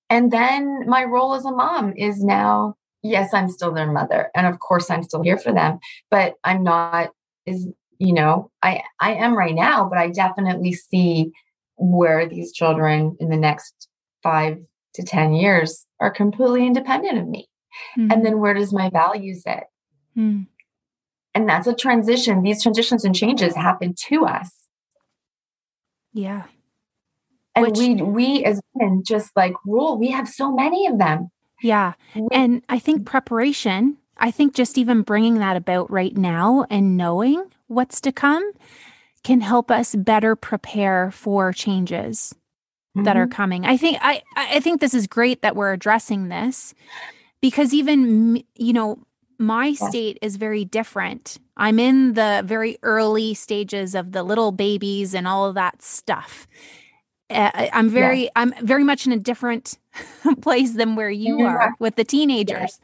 And 0.09 0.31
then 0.31 0.87
my 0.87 1.03
role 1.03 1.33
as 1.33 1.45
a 1.45 1.51
mom 1.51 1.93
is 1.95 2.23
now, 2.23 2.75
yes, 3.01 3.33
I'm 3.33 3.49
still 3.49 3.73
their 3.73 3.91
mother. 3.91 4.29
And 4.35 4.45
of 4.45 4.59
course 4.59 4.89
I'm 4.89 5.03
still 5.03 5.23
here 5.23 5.37
for 5.37 5.51
them, 5.51 5.79
but 6.11 6.35
I'm 6.43 6.63
not 6.63 7.09
is, 7.45 7.69
you 7.99 8.13
know, 8.13 8.51
I 8.61 8.81
I 8.99 9.13
am 9.13 9.37
right 9.37 9.55
now, 9.55 9.87
but 9.87 9.97
I 9.97 10.09
definitely 10.09 10.73
see 10.73 11.31
where 11.77 12.27
these 12.27 12.51
children 12.51 13.15
in 13.19 13.29
the 13.29 13.37
next 13.37 13.87
five 14.23 14.57
to 14.95 15.03
10 15.03 15.33
years 15.33 15.85
are 15.99 16.11
completely 16.11 16.65
independent 16.65 17.17
of 17.17 17.27
me. 17.27 17.47
Mm-hmm. 17.97 18.11
And 18.11 18.25
then 18.25 18.39
where 18.39 18.53
does 18.53 18.73
my 18.73 18.89
value 18.89 19.35
sit? 19.35 19.63
Mm-hmm. 20.17 20.43
And 21.33 21.49
that's 21.49 21.67
a 21.67 21.75
transition. 21.75 22.43
These 22.43 22.63
transitions 22.63 23.03
and 23.03 23.13
changes 23.13 23.55
happen 23.55 23.93
to 24.07 24.25
us. 24.25 24.51
Yeah 26.13 26.43
and 27.55 27.65
Which, 27.65 27.77
we 27.77 27.95
we 27.95 28.43
as 28.43 28.61
women 28.73 29.03
just 29.03 29.35
like 29.35 29.53
rule 29.65 29.97
we 29.97 30.11
have 30.11 30.27
so 30.27 30.51
many 30.51 30.85
of 30.87 30.97
them 30.97 31.29
yeah 31.61 31.93
we, 32.15 32.27
and 32.31 32.61
i 32.69 32.77
think 32.77 33.05
preparation 33.05 33.97
i 34.17 34.29
think 34.29 34.53
just 34.53 34.77
even 34.77 35.01
bringing 35.01 35.35
that 35.39 35.55
about 35.57 35.89
right 35.89 36.15
now 36.15 36.65
and 36.69 36.97
knowing 36.97 37.43
what's 37.67 38.01
to 38.01 38.11
come 38.11 38.51
can 39.23 39.41
help 39.41 39.71
us 39.71 39.95
better 39.95 40.35
prepare 40.35 41.09
for 41.11 41.51
changes 41.51 42.35
mm-hmm. 42.95 43.03
that 43.03 43.17
are 43.17 43.25
mm-hmm. 43.25 43.31
coming 43.31 43.65
i 43.65 43.77
think 43.77 43.97
i 44.01 44.21
i 44.35 44.59
think 44.59 44.81
this 44.81 44.93
is 44.93 45.07
great 45.07 45.41
that 45.41 45.55
we're 45.55 45.73
addressing 45.73 46.27
this 46.27 46.73
because 47.45 47.75
even 47.75 48.43
you 48.55 48.73
know 48.73 48.97
my 49.37 49.67
yes. 49.67 49.89
state 49.89 50.17
is 50.23 50.35
very 50.37 50.65
different. 50.65 51.37
I'm 51.55 51.77
in 51.77 52.13
the 52.13 52.41
very 52.43 52.79
early 52.81 53.35
stages 53.35 53.93
of 53.93 54.13
the 54.13 54.23
little 54.23 54.51
babies 54.51 55.13
and 55.13 55.27
all 55.27 55.45
of 55.45 55.53
that 55.53 55.83
stuff. 55.83 56.47
Uh, 57.29 57.51
I'm 57.71 57.89
very 57.89 58.23
yes. 58.23 58.31
I'm 58.35 58.53
very 58.65 58.83
much 58.83 59.05
in 59.05 59.11
a 59.11 59.19
different 59.19 59.77
place 60.41 60.73
than 60.73 60.95
where 60.95 61.11
you 61.11 61.41
yeah. 61.41 61.45
are 61.45 61.75
with 61.77 61.97
the 61.97 62.03
teenagers. 62.03 62.57
Yes. 62.59 62.79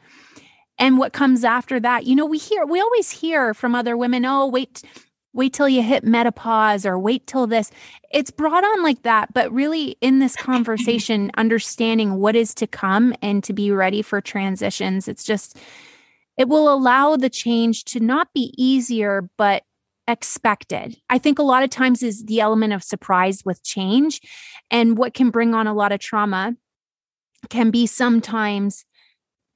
And 0.78 0.96
what 0.96 1.12
comes 1.12 1.42
after 1.42 1.80
that, 1.80 2.06
you 2.06 2.14
know, 2.14 2.26
we 2.26 2.38
hear 2.38 2.64
we 2.64 2.80
always 2.80 3.10
hear 3.10 3.54
from 3.54 3.74
other 3.74 3.96
women, 3.96 4.24
"Oh, 4.24 4.46
wait 4.46 4.84
wait 5.32 5.52
till 5.52 5.68
you 5.68 5.82
hit 5.82 6.04
menopause 6.04 6.86
or 6.86 6.98
wait 6.98 7.26
till 7.26 7.46
this." 7.46 7.70
It's 8.12 8.30
brought 8.30 8.64
on 8.64 8.82
like 8.82 9.02
that, 9.02 9.32
but 9.32 9.52
really 9.52 9.96
in 10.00 10.18
this 10.18 10.36
conversation 10.36 11.30
understanding 11.36 12.16
what 12.16 12.36
is 12.36 12.54
to 12.56 12.66
come 12.66 13.14
and 13.22 13.42
to 13.44 13.52
be 13.52 13.70
ready 13.70 14.02
for 14.02 14.20
transitions, 14.20 15.08
it's 15.08 15.24
just 15.24 15.58
it 16.38 16.48
will 16.48 16.72
allow 16.72 17.16
the 17.16 17.30
change 17.30 17.84
to 17.84 18.00
not 18.00 18.32
be 18.32 18.54
easier 18.56 19.28
but 19.36 19.64
expected. 20.08 20.96
I 21.08 21.18
think 21.18 21.38
a 21.38 21.44
lot 21.44 21.62
of 21.62 21.70
times 21.70 22.02
is 22.02 22.24
the 22.24 22.40
element 22.40 22.72
of 22.72 22.82
surprise 22.82 23.44
with 23.44 23.62
change. 23.62 24.20
And 24.70 24.98
what 24.98 25.14
can 25.14 25.30
bring 25.30 25.54
on 25.54 25.66
a 25.66 25.74
lot 25.74 25.92
of 25.92 26.00
trauma 26.00 26.54
can 27.50 27.70
be 27.70 27.86
sometimes, 27.86 28.84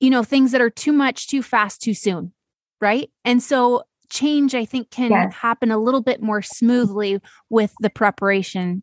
you 0.01 0.11
know, 0.11 0.23
things 0.23 0.53
that 0.53 0.61
are 0.61 0.71
too 0.71 0.93
much, 0.93 1.29
too 1.29 1.43
fast, 1.43 1.83
too 1.83 1.95
soon. 1.95 2.33
right? 2.81 3.11
And 3.25 3.43
so 3.43 3.85
change, 4.11 4.55
I 4.55 4.65
think, 4.65 4.91
can 4.91 5.11
yes. 5.11 5.35
happen 5.35 5.71
a 5.71 5.79
little 5.79 6.03
bit 6.03 6.23
more 6.23 6.43
smoothly 6.43 7.21
with 7.51 7.75
the 7.81 7.91
preparation 7.91 8.83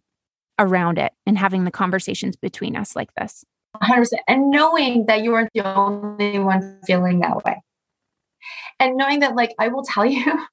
around 0.60 0.98
it 0.98 1.14
and 1.26 1.38
having 1.38 1.66
the 1.66 1.72
conversations 1.72 2.36
between 2.36 2.76
us 2.76 2.96
like 2.96 3.14
this. 3.16 3.44
100%. 3.82 4.12
And 4.28 4.52
knowing 4.52 5.06
that 5.08 5.24
you 5.24 5.34
aren't 5.34 5.52
the 5.54 5.62
only 5.62 6.40
one 6.40 6.80
feeling 6.86 7.20
that 7.20 7.44
way. 7.44 7.62
And 8.80 8.98
knowing 8.98 9.20
that, 9.20 9.36
like, 9.36 9.52
I 9.60 9.70
will 9.70 9.84
tell 9.84 10.06
you, 10.06 10.46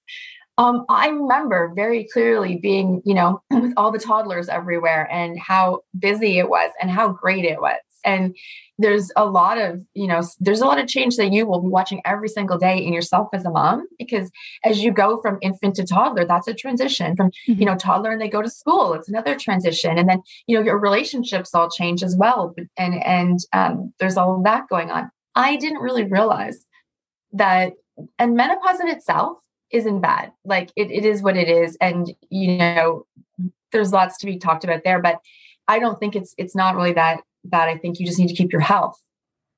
um, 0.59 0.85
I 0.89 1.09
remember 1.09 1.73
very 1.75 2.07
clearly 2.13 2.57
being, 2.57 3.03
you 3.05 3.15
know, 3.15 3.43
with 3.51 3.73
all 3.77 3.91
the 3.91 3.99
toddlers 3.99 4.49
everywhere 4.49 5.09
and 5.11 5.39
how 5.39 5.81
busy 5.99 6.39
it 6.39 6.49
was 6.49 6.71
and 6.81 6.91
how 6.91 7.09
great 7.09 7.45
it 7.45 7.61
was. 7.61 7.79
And 8.05 8.37
there's 8.79 9.11
a 9.17 9.27
lot 9.27 9.59
of, 9.59 9.81
you 9.95 10.07
know, 10.07 10.23
there's 10.39 10.61
a 10.61 10.67
lot 10.67 10.79
of 10.79 10.89
change 10.89 11.17
that 11.17 11.33
you 11.33 11.47
will 11.47 11.61
be 11.61 11.69
watching 11.69 12.01
every 12.05 12.29
single 12.29 12.57
day 12.57 12.79
in 12.79 12.93
yourself 12.93 13.29
as 13.35 13.45
a 13.45 13.51
mom, 13.51 13.87
because 13.99 14.31
as 14.65 14.83
you 14.83 14.91
go 14.91 15.21
from 15.21 15.39
infant 15.43 15.77
to 15.77 15.85
toddler, 15.85 16.25
that's 16.25 16.49
a 16.49 16.55
transition 16.55 17.15
from, 17.15 17.31
mm-hmm. 17.49 17.61
you 17.61 17.67
know, 17.67 17.77
toddler 17.77 18.11
and 18.11 18.21
they 18.21 18.29
go 18.29 18.41
to 18.41 18.49
school, 18.49 18.95
it's 18.95 19.09
another 19.09 19.37
transition. 19.37 19.99
And 19.99 20.09
then, 20.09 20.23
you 20.47 20.57
know, 20.57 20.65
your 20.65 20.79
relationships 20.79 21.55
all 21.55 21.69
change 21.69 22.03
as 22.03 22.17
well. 22.17 22.55
And, 22.79 23.03
and 23.05 23.39
um, 23.53 23.93
there's 23.99 24.17
all 24.17 24.37
of 24.37 24.45
that 24.45 24.69
going 24.69 24.91
on. 24.91 25.11
I 25.35 25.57
didn't 25.57 25.79
really 25.79 26.05
realize 26.05 26.65
that, 27.33 27.75
and 28.19 28.35
menopause 28.35 28.81
in 28.81 28.89
itself 28.89 29.39
isn't 29.71 30.01
bad. 30.01 30.33
Like 30.45 30.71
it, 30.75 30.91
it 30.91 31.05
is 31.05 31.23
what 31.23 31.37
it 31.37 31.49
is. 31.49 31.77
And, 31.81 32.13
you 32.31 32.57
know, 32.57 33.05
there's 33.73 33.93
lots 33.93 34.19
to 34.19 34.27
be 34.27 34.39
talked 34.39 34.65
about 34.65 34.85
there, 34.85 35.01
but 35.01 35.19
I 35.69 35.79
don't 35.79 36.01
think 36.01 36.17
it's, 36.17 36.35
it's 36.39 36.57
not 36.57 36.75
really 36.75 36.95
that 36.95 37.21
that 37.45 37.69
I 37.69 37.77
think 37.77 37.99
you 37.99 38.07
just 38.07 38.19
need 38.19 38.29
to 38.29 38.35
keep 38.35 38.53
your 38.53 38.61
health 38.61 39.01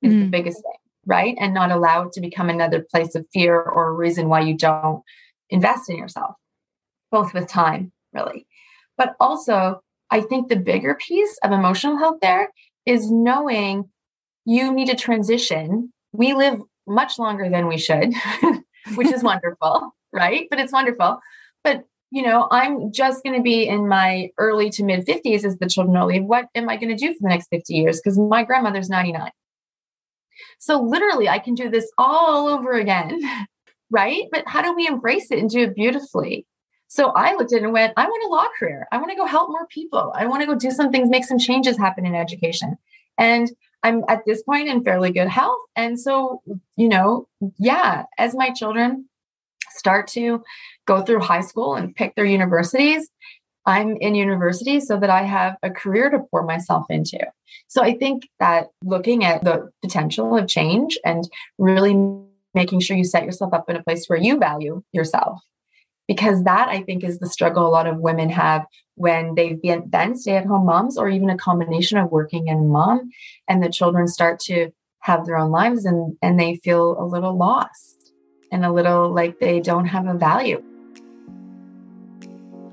is 0.03 0.13
mm. 0.13 0.21
the 0.21 0.29
biggest 0.29 0.59
thing, 0.59 0.79
right? 1.07 1.37
And 1.39 1.55
not 1.55 1.71
allow 1.71 2.07
it 2.07 2.13
to 2.13 2.21
become 2.21 2.49
another 2.49 2.85
place 2.91 3.15
of 3.15 3.27
fear 3.33 3.61
or 3.61 3.89
a 3.89 3.93
reason 3.93 4.29
why 4.29 4.41
you 4.41 4.57
don't 4.57 5.03
invest 5.51 5.91
in 5.91 5.97
yourself, 5.97 6.35
both 7.11 7.35
with 7.35 7.49
time, 7.49 7.93
really. 8.13 8.47
But 8.97 9.15
also, 9.21 9.81
I 10.11 10.21
think 10.21 10.49
the 10.49 10.57
bigger 10.57 10.95
piece 10.95 11.39
of 11.43 11.53
emotional 11.53 11.99
health 11.99 12.19
there 12.21 12.51
is 12.87 13.11
knowing 13.11 13.89
you 14.45 14.73
need 14.73 14.89
to 14.89 14.97
transition. 14.97 15.93
We 16.13 16.35
live 16.35 16.61
much 16.87 17.19
longer 17.19 17.49
than 17.49 17.67
we 17.67 17.79
should, 17.79 18.13
which 18.95 19.09
is 19.13 19.23
wonderful, 19.23 19.95
right? 20.13 20.47
But 20.51 20.61
it's 20.61 20.73
wonderful. 20.73 21.21
But 21.65 21.85
you 22.13 22.21
know, 22.23 22.47
I'm 22.51 22.93
just 22.93 23.25
going 23.25 23.35
to 23.35 23.43
be 23.43 23.67
in 23.67 23.89
my 23.89 24.31
early 24.37 24.69
to 24.71 24.85
mid 24.85 25.07
50s 25.07 25.45
as 25.45 25.57
the 25.57 25.67
children 25.67 25.99
will 25.99 26.09
leave. 26.09 26.25
What 26.25 26.49
am 26.55 26.69
I 26.69 26.77
going 26.77 26.95
to 26.95 26.95
do 26.95 27.15
for 27.15 27.21
the 27.23 27.29
next 27.31 27.49
50 27.49 27.73
years? 27.73 28.01
Because 28.01 28.19
my 28.19 28.45
grandmother's 28.45 28.91
99. 28.91 29.31
So 30.59 30.83
literally, 30.83 31.31
I 31.31 31.39
can 31.39 31.55
do 31.55 31.71
this 31.71 31.91
all 31.97 32.49
over 32.49 32.73
again, 32.75 33.23
right? 33.91 34.25
But 34.31 34.45
how 34.47 34.61
do 34.61 34.75
we 34.75 34.87
embrace 34.87 35.31
it 35.31 35.39
and 35.39 35.49
do 35.49 35.61
it 35.61 35.75
beautifully? 35.75 36.47
So 36.87 37.13
I 37.13 37.35
looked 37.35 37.55
at 37.55 37.63
it 37.63 37.65
and 37.65 37.73
went, 37.73 37.95
I 37.97 38.05
want 38.05 38.25
a 38.25 38.29
law 38.29 38.47
career. 38.59 38.87
I 38.93 38.99
want 38.99 39.11
to 39.11 39.17
go 39.17 39.25
help 39.25 39.49
more 39.49 39.67
people. 39.69 40.13
I 40.15 40.27
want 40.27 40.43
to 40.43 40.47
go 40.47 40.55
do 40.55 40.71
some 40.71 40.93
things, 40.93 41.09
make 41.09 41.25
some 41.25 41.39
changes 41.39 41.79
happen 41.79 42.05
in 42.05 42.15
education. 42.15 42.77
And 43.17 43.51
I'm 43.83 44.05
at 44.09 44.27
this 44.27 44.43
point 44.43 44.69
in 44.69 44.85
fairly 44.85 45.13
good 45.13 45.29
health. 45.29 45.61
And 45.77 45.99
so, 45.99 46.43
you 46.77 46.91
know, 46.91 47.27
yeah, 47.59 48.05
as 48.19 48.35
my 48.35 48.51
children 48.51 49.09
start 49.77 50.07
to 50.09 50.43
go 50.87 51.03
through 51.03 51.21
high 51.21 51.41
school 51.41 51.75
and 51.75 51.95
pick 51.95 52.15
their 52.15 52.25
universities, 52.25 53.09
I'm 53.67 53.97
in 53.97 54.15
university 54.15 54.81
so 54.81 54.99
that 54.99 55.11
I 55.11 55.23
have 55.23 55.57
a 55.63 55.71
career 55.71 56.11
to 56.11 56.21
pour 56.31 56.43
myself 56.43 56.87
into. 56.91 57.21
So 57.69 57.83
I 57.83 57.97
think 57.97 58.29
that 58.41 58.69
looking 58.85 59.25
at 59.25 59.45
the 59.45 59.71
potential 59.83 60.37
of 60.37 60.49
change 60.49 60.99
and 61.05 61.29
really 61.59 61.95
making 62.55 62.81
sure 62.81 62.97
you 62.97 63.05
set 63.05 63.25
yourself 63.25 63.55
up 63.55 63.71
in 63.71 63.77
a 63.77 63.83
place 63.83 64.07
where 64.07 64.19
you 64.19 64.39
value 64.39 64.83
yourself. 64.93 65.41
Because 66.09 66.43
that 66.45 66.69
I 66.69 66.83
think 66.83 67.05
is 67.05 67.21
the 67.21 67.29
struggle 67.29 67.67
a 67.67 67.71
lot 67.71 67.87
of 67.87 67.99
women 67.99 68.29
have 68.31 68.67
when 68.97 69.35
they've 69.35 69.61
been 69.63 69.85
then 69.89 70.17
stay 70.17 70.37
at 70.37 70.45
home 70.45 70.67
moms 70.67 70.99
or 70.99 71.09
even 71.09 71.31
a 71.31 71.37
combination 71.39 71.97
of 71.97 72.11
working 72.11 72.49
and 72.51 72.69
mom 72.69 73.11
and 73.49 73.63
the 73.63 73.71
children 73.71 74.07
start 74.09 74.39
to 74.41 74.71
have 75.01 75.25
their 75.25 75.39
own 75.39 75.51
lives 75.51 75.85
and, 75.85 76.17
and 76.21 76.39
they 76.39 76.57
feel 76.57 77.01
a 77.01 77.07
little 77.07 77.37
lost 77.37 78.02
and 78.53 78.65
a 78.65 78.71
little 78.71 79.11
like 79.11 79.41
they 79.41 79.59
don't 79.59 79.87
have 79.87 80.07
a 80.07 80.15
value. 80.15 80.63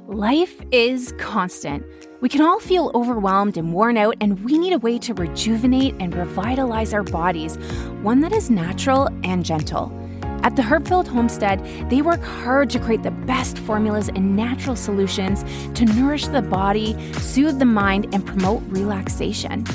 Life 0.07 0.62
is 0.71 1.13
constant. 1.17 1.86
We 2.21 2.29
can 2.29 2.41
all 2.41 2.59
feel 2.59 2.91
overwhelmed 2.95 3.57
and 3.57 3.71
worn 3.71 3.95
out, 3.95 4.15
and 4.19 4.43
we 4.43 4.57
need 4.57 4.74
a 4.74 4.79
way 4.79 4.98
to 5.00 5.13
rejuvenate 5.13 5.95
and 6.00 6.13
revitalize 6.13 6.93
our 6.93 7.03
bodies, 7.03 7.55
one 8.01 8.19
that 8.21 8.33
is 8.33 8.50
natural 8.50 9.07
and 9.24 9.45
gentle. 9.45 9.95
At 10.41 10.55
the 10.55 10.62
Herb 10.63 10.88
Filled 10.88 11.07
Homestead, 11.07 11.63
they 11.89 12.01
work 12.01 12.24
hard 12.24 12.69
to 12.71 12.79
create 12.79 13.03
the 13.03 13.12
best 13.12 13.59
formulas 13.59 14.09
and 14.09 14.36
natural 14.36 14.75
solutions 14.75 15.43
to 15.74 15.86
nourish 15.86 16.27
the 16.27 16.41
body, 16.41 16.98
soothe 17.13 17.59
the 17.59 17.65
mind, 17.65 18.13
and 18.13 18.25
promote 18.25 18.63
relaxation. 18.67 19.65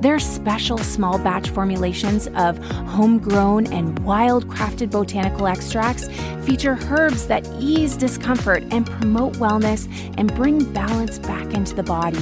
Their 0.00 0.18
special 0.18 0.78
small 0.78 1.18
batch 1.18 1.50
formulations 1.50 2.26
of 2.36 2.58
homegrown 2.88 3.72
and 3.72 3.98
wild 4.00 4.48
crafted 4.48 4.90
botanical 4.90 5.46
extracts 5.46 6.08
feature 6.44 6.76
herbs 6.90 7.26
that 7.26 7.46
ease 7.58 7.96
discomfort 7.96 8.62
and 8.70 8.86
promote 8.86 9.32
wellness 9.34 9.88
and 10.18 10.34
bring 10.34 10.72
balance 10.72 11.18
back 11.18 11.52
into 11.54 11.74
the 11.74 11.82
body. 11.82 12.18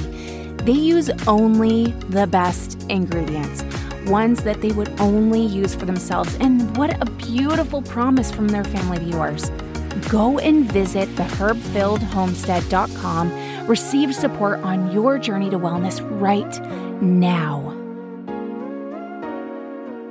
They 0.64 0.72
use 0.72 1.10
only 1.26 1.86
the 2.08 2.26
best 2.28 2.80
ingredients, 2.88 3.64
ones 4.06 4.44
that 4.44 4.60
they 4.60 4.70
would 4.70 5.00
only 5.00 5.44
use 5.44 5.74
for 5.74 5.86
themselves. 5.86 6.36
And 6.36 6.76
what 6.76 7.02
a 7.02 7.06
beautiful 7.12 7.82
promise 7.82 8.30
from 8.30 8.46
their 8.48 8.64
family 8.64 8.98
to 8.98 9.04
yours. 9.04 9.50
Go 10.08 10.38
and 10.38 10.70
visit 10.70 11.08
theherbfilledhomestead.com. 11.16 13.66
Receive 13.66 14.14
support 14.14 14.60
on 14.60 14.92
your 14.92 15.18
journey 15.18 15.50
to 15.50 15.58
wellness 15.58 16.00
right 16.20 16.54
now. 17.02 17.76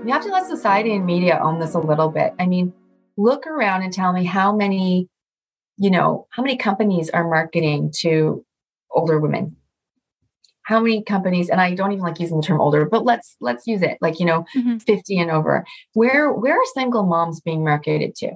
We 0.03 0.11
have 0.11 0.23
to 0.23 0.29
let 0.29 0.47
society 0.47 0.93
and 0.93 1.05
media 1.05 1.39
own 1.41 1.59
this 1.59 1.73
a 1.73 1.79
little 1.79 2.09
bit. 2.09 2.33
I 2.39 2.47
mean, 2.47 2.73
look 3.17 3.47
around 3.47 3.83
and 3.83 3.93
tell 3.93 4.11
me 4.13 4.25
how 4.25 4.55
many, 4.55 5.07
you 5.77 5.89
know, 5.89 6.27
how 6.31 6.43
many 6.43 6.57
companies 6.57 7.09
are 7.09 7.27
marketing 7.27 7.93
to 7.99 8.45
older 8.91 9.19
women? 9.19 9.55
How 10.63 10.79
many 10.79 11.03
companies, 11.03 11.49
and 11.49 11.59
I 11.61 11.75
don't 11.75 11.91
even 11.91 12.03
like 12.03 12.19
using 12.19 12.37
the 12.37 12.45
term 12.45 12.61
older, 12.61 12.85
but 12.85 13.03
let's 13.03 13.35
let's 13.41 13.65
use 13.67 13.81
it 13.81 13.97
like, 14.01 14.19
you 14.19 14.25
know, 14.25 14.45
mm-hmm. 14.55 14.77
50 14.77 15.19
and 15.19 15.31
over. 15.31 15.65
Where 15.93 16.31
where 16.31 16.55
are 16.55 16.65
single 16.73 17.03
moms 17.03 17.41
being 17.41 17.63
marketed 17.63 18.15
to? 18.15 18.31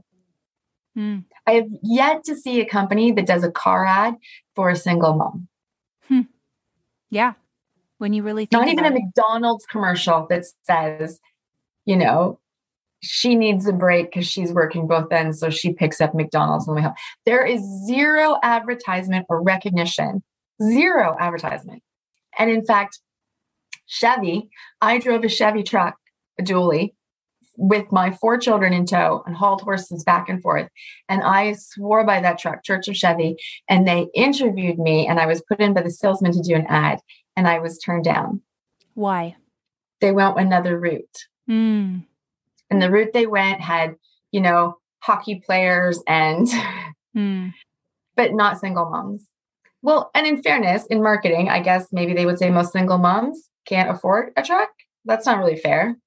Mm. 0.97 1.25
I 1.45 1.51
have 1.53 1.67
yet 1.83 2.23
to 2.25 2.35
see 2.35 2.61
a 2.61 2.65
company 2.65 3.11
that 3.11 3.27
does 3.27 3.43
a 3.43 3.51
car 3.51 3.85
ad 3.85 4.15
for 4.55 4.69
a 4.69 4.75
single 4.75 5.13
mom. 5.15 5.47
Hmm. 6.07 6.21
Yeah. 7.09 7.33
When 7.97 8.13
you 8.13 8.23
really 8.23 8.45
think 8.45 8.51
not 8.51 8.67
even 8.67 8.85
a 8.85 8.91
McDonald's 8.91 9.65
commercial 9.65 10.27
that 10.29 10.45
says, 10.63 11.19
you 11.85 11.95
know, 11.95 12.39
she 13.01 13.35
needs 13.35 13.67
a 13.67 13.73
break 13.73 14.11
because 14.11 14.27
she's 14.27 14.51
working 14.51 14.87
both 14.87 15.11
ends. 15.11 15.39
So 15.39 15.49
she 15.49 15.73
picks 15.73 16.01
up 16.01 16.13
McDonald's 16.13 16.67
on 16.67 16.75
the 16.75 16.81
way 16.81 16.85
home. 16.85 16.95
There 17.25 17.45
is 17.45 17.61
zero 17.85 18.37
advertisement 18.43 19.27
or 19.29 19.41
recognition, 19.41 20.23
zero 20.61 21.15
advertisement. 21.19 21.83
And 22.37 22.49
in 22.49 22.65
fact, 22.65 22.99
Chevy, 23.85 24.49
I 24.81 24.97
drove 24.97 25.23
a 25.23 25.29
Chevy 25.29 25.63
truck, 25.63 25.95
a 26.39 26.43
dually, 26.43 26.93
with 27.57 27.89
my 27.91 28.11
four 28.11 28.37
children 28.37 28.73
in 28.73 28.85
tow 28.85 29.23
and 29.25 29.35
hauled 29.35 29.61
horses 29.61 30.03
back 30.03 30.27
and 30.27 30.41
forth. 30.41 30.67
And 31.07 31.21
I 31.23 31.53
swore 31.53 32.03
by 32.05 32.19
that 32.19 32.39
truck, 32.39 32.63
Church 32.63 32.87
of 32.87 32.97
Chevy. 32.97 33.37
And 33.69 33.87
they 33.87 34.07
interviewed 34.13 34.79
me, 34.79 35.07
and 35.07 35.19
I 35.19 35.25
was 35.25 35.41
put 35.47 35.61
in 35.61 35.73
by 35.73 35.81
the 35.81 35.91
salesman 35.91 36.33
to 36.33 36.41
do 36.41 36.55
an 36.55 36.65
ad, 36.67 36.99
and 37.35 37.47
I 37.47 37.59
was 37.59 37.77
turned 37.77 38.03
down. 38.03 38.41
Why? 38.93 39.35
They 40.01 40.11
went 40.11 40.39
another 40.39 40.79
route. 40.79 41.25
Mm. 41.49 42.05
And 42.69 42.81
the 42.81 42.89
route 42.89 43.13
they 43.13 43.27
went 43.27 43.61
had, 43.61 43.95
you 44.31 44.41
know, 44.41 44.77
hockey 44.99 45.41
players 45.45 46.01
and, 46.07 46.47
mm. 47.15 47.53
but 48.15 48.33
not 48.33 48.59
single 48.59 48.89
moms. 48.89 49.27
Well, 49.81 50.09
and 50.15 50.25
in 50.25 50.41
fairness, 50.41 50.85
in 50.87 51.03
marketing, 51.03 51.49
I 51.49 51.59
guess 51.59 51.89
maybe 51.91 52.13
they 52.13 52.25
would 52.25 52.39
say 52.39 52.49
most 52.49 52.73
single 52.73 52.97
moms 52.97 53.49
can't 53.65 53.89
afford 53.89 54.31
a 54.35 54.41
truck. 54.41 54.69
That's 55.05 55.27
not 55.27 55.37
really 55.37 55.57
fair. 55.57 55.97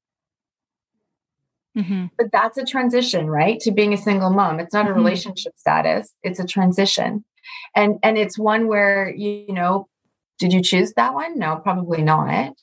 Mm-hmm. 1.76 2.06
But 2.16 2.32
that's 2.32 2.58
a 2.58 2.64
transition, 2.64 3.28
right? 3.30 3.61
To 3.61 3.70
being 3.70 3.92
a 3.92 3.97
single 3.97 4.30
mom. 4.30 4.58
It's 4.58 4.75
not 4.75 4.87
mm-hmm. 4.87 4.94
a 4.94 4.97
relationship 4.97 5.52
status, 5.56 6.12
it's 6.23 6.40
a 6.40 6.47
transition. 6.47 7.25
And 7.75 7.99
and 8.02 8.18
it's 8.18 8.38
one 8.38 8.66
where 8.66 9.14
you, 9.14 9.44
you 9.49 9.54
know, 9.54 9.88
did 10.38 10.52
you 10.52 10.62
choose 10.62 10.92
that 10.95 11.14
one? 11.14 11.38
No, 11.38 11.57
probably 11.57 12.02
not. 12.02 12.54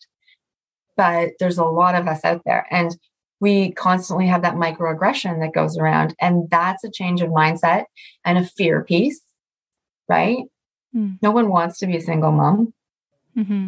But 0.98 1.32
there's 1.39 1.58
a 1.58 1.65
lot 1.65 1.96
of 1.96 2.08
us 2.08 2.24
out 2.24 2.41
there. 2.46 2.65
And 2.72 2.98
we 3.41 3.72
constantly 3.72 4.27
have 4.27 4.41
that 4.44 4.55
microaggression 4.55 5.39
that 5.41 5.53
goes 5.53 5.77
around. 5.77 6.15
And 6.22 6.50
that's 6.50 6.84
a 6.84 6.91
change 6.91 7.22
of 7.22 7.29
mindset 7.29 7.86
and 8.24 8.38
a 8.38 8.46
fear 8.46 8.84
piece, 8.84 9.22
right? 10.08 10.44
Mm. 10.96 11.20
No 11.22 11.32
one 11.32 11.50
wants 11.50 11.77
to 11.79 11.88
be 11.88 11.98
a 11.98 12.01
single 12.01 12.32
mom. 12.32 12.74
Mm-hmm. 13.38 13.67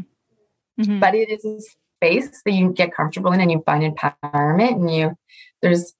Mm-hmm. 0.79 0.99
But 0.99 1.15
it 1.15 1.29
is 1.29 1.43
a 1.43 1.59
space 1.97 2.41
that 2.45 2.51
you 2.51 2.71
get 2.71 2.95
comfortable 2.95 3.31
in 3.33 3.41
and 3.41 3.51
you 3.51 3.61
find 3.65 3.83
empowerment 3.83 4.75
and 4.75 4.93
you 4.93 5.15
there's 5.61 5.93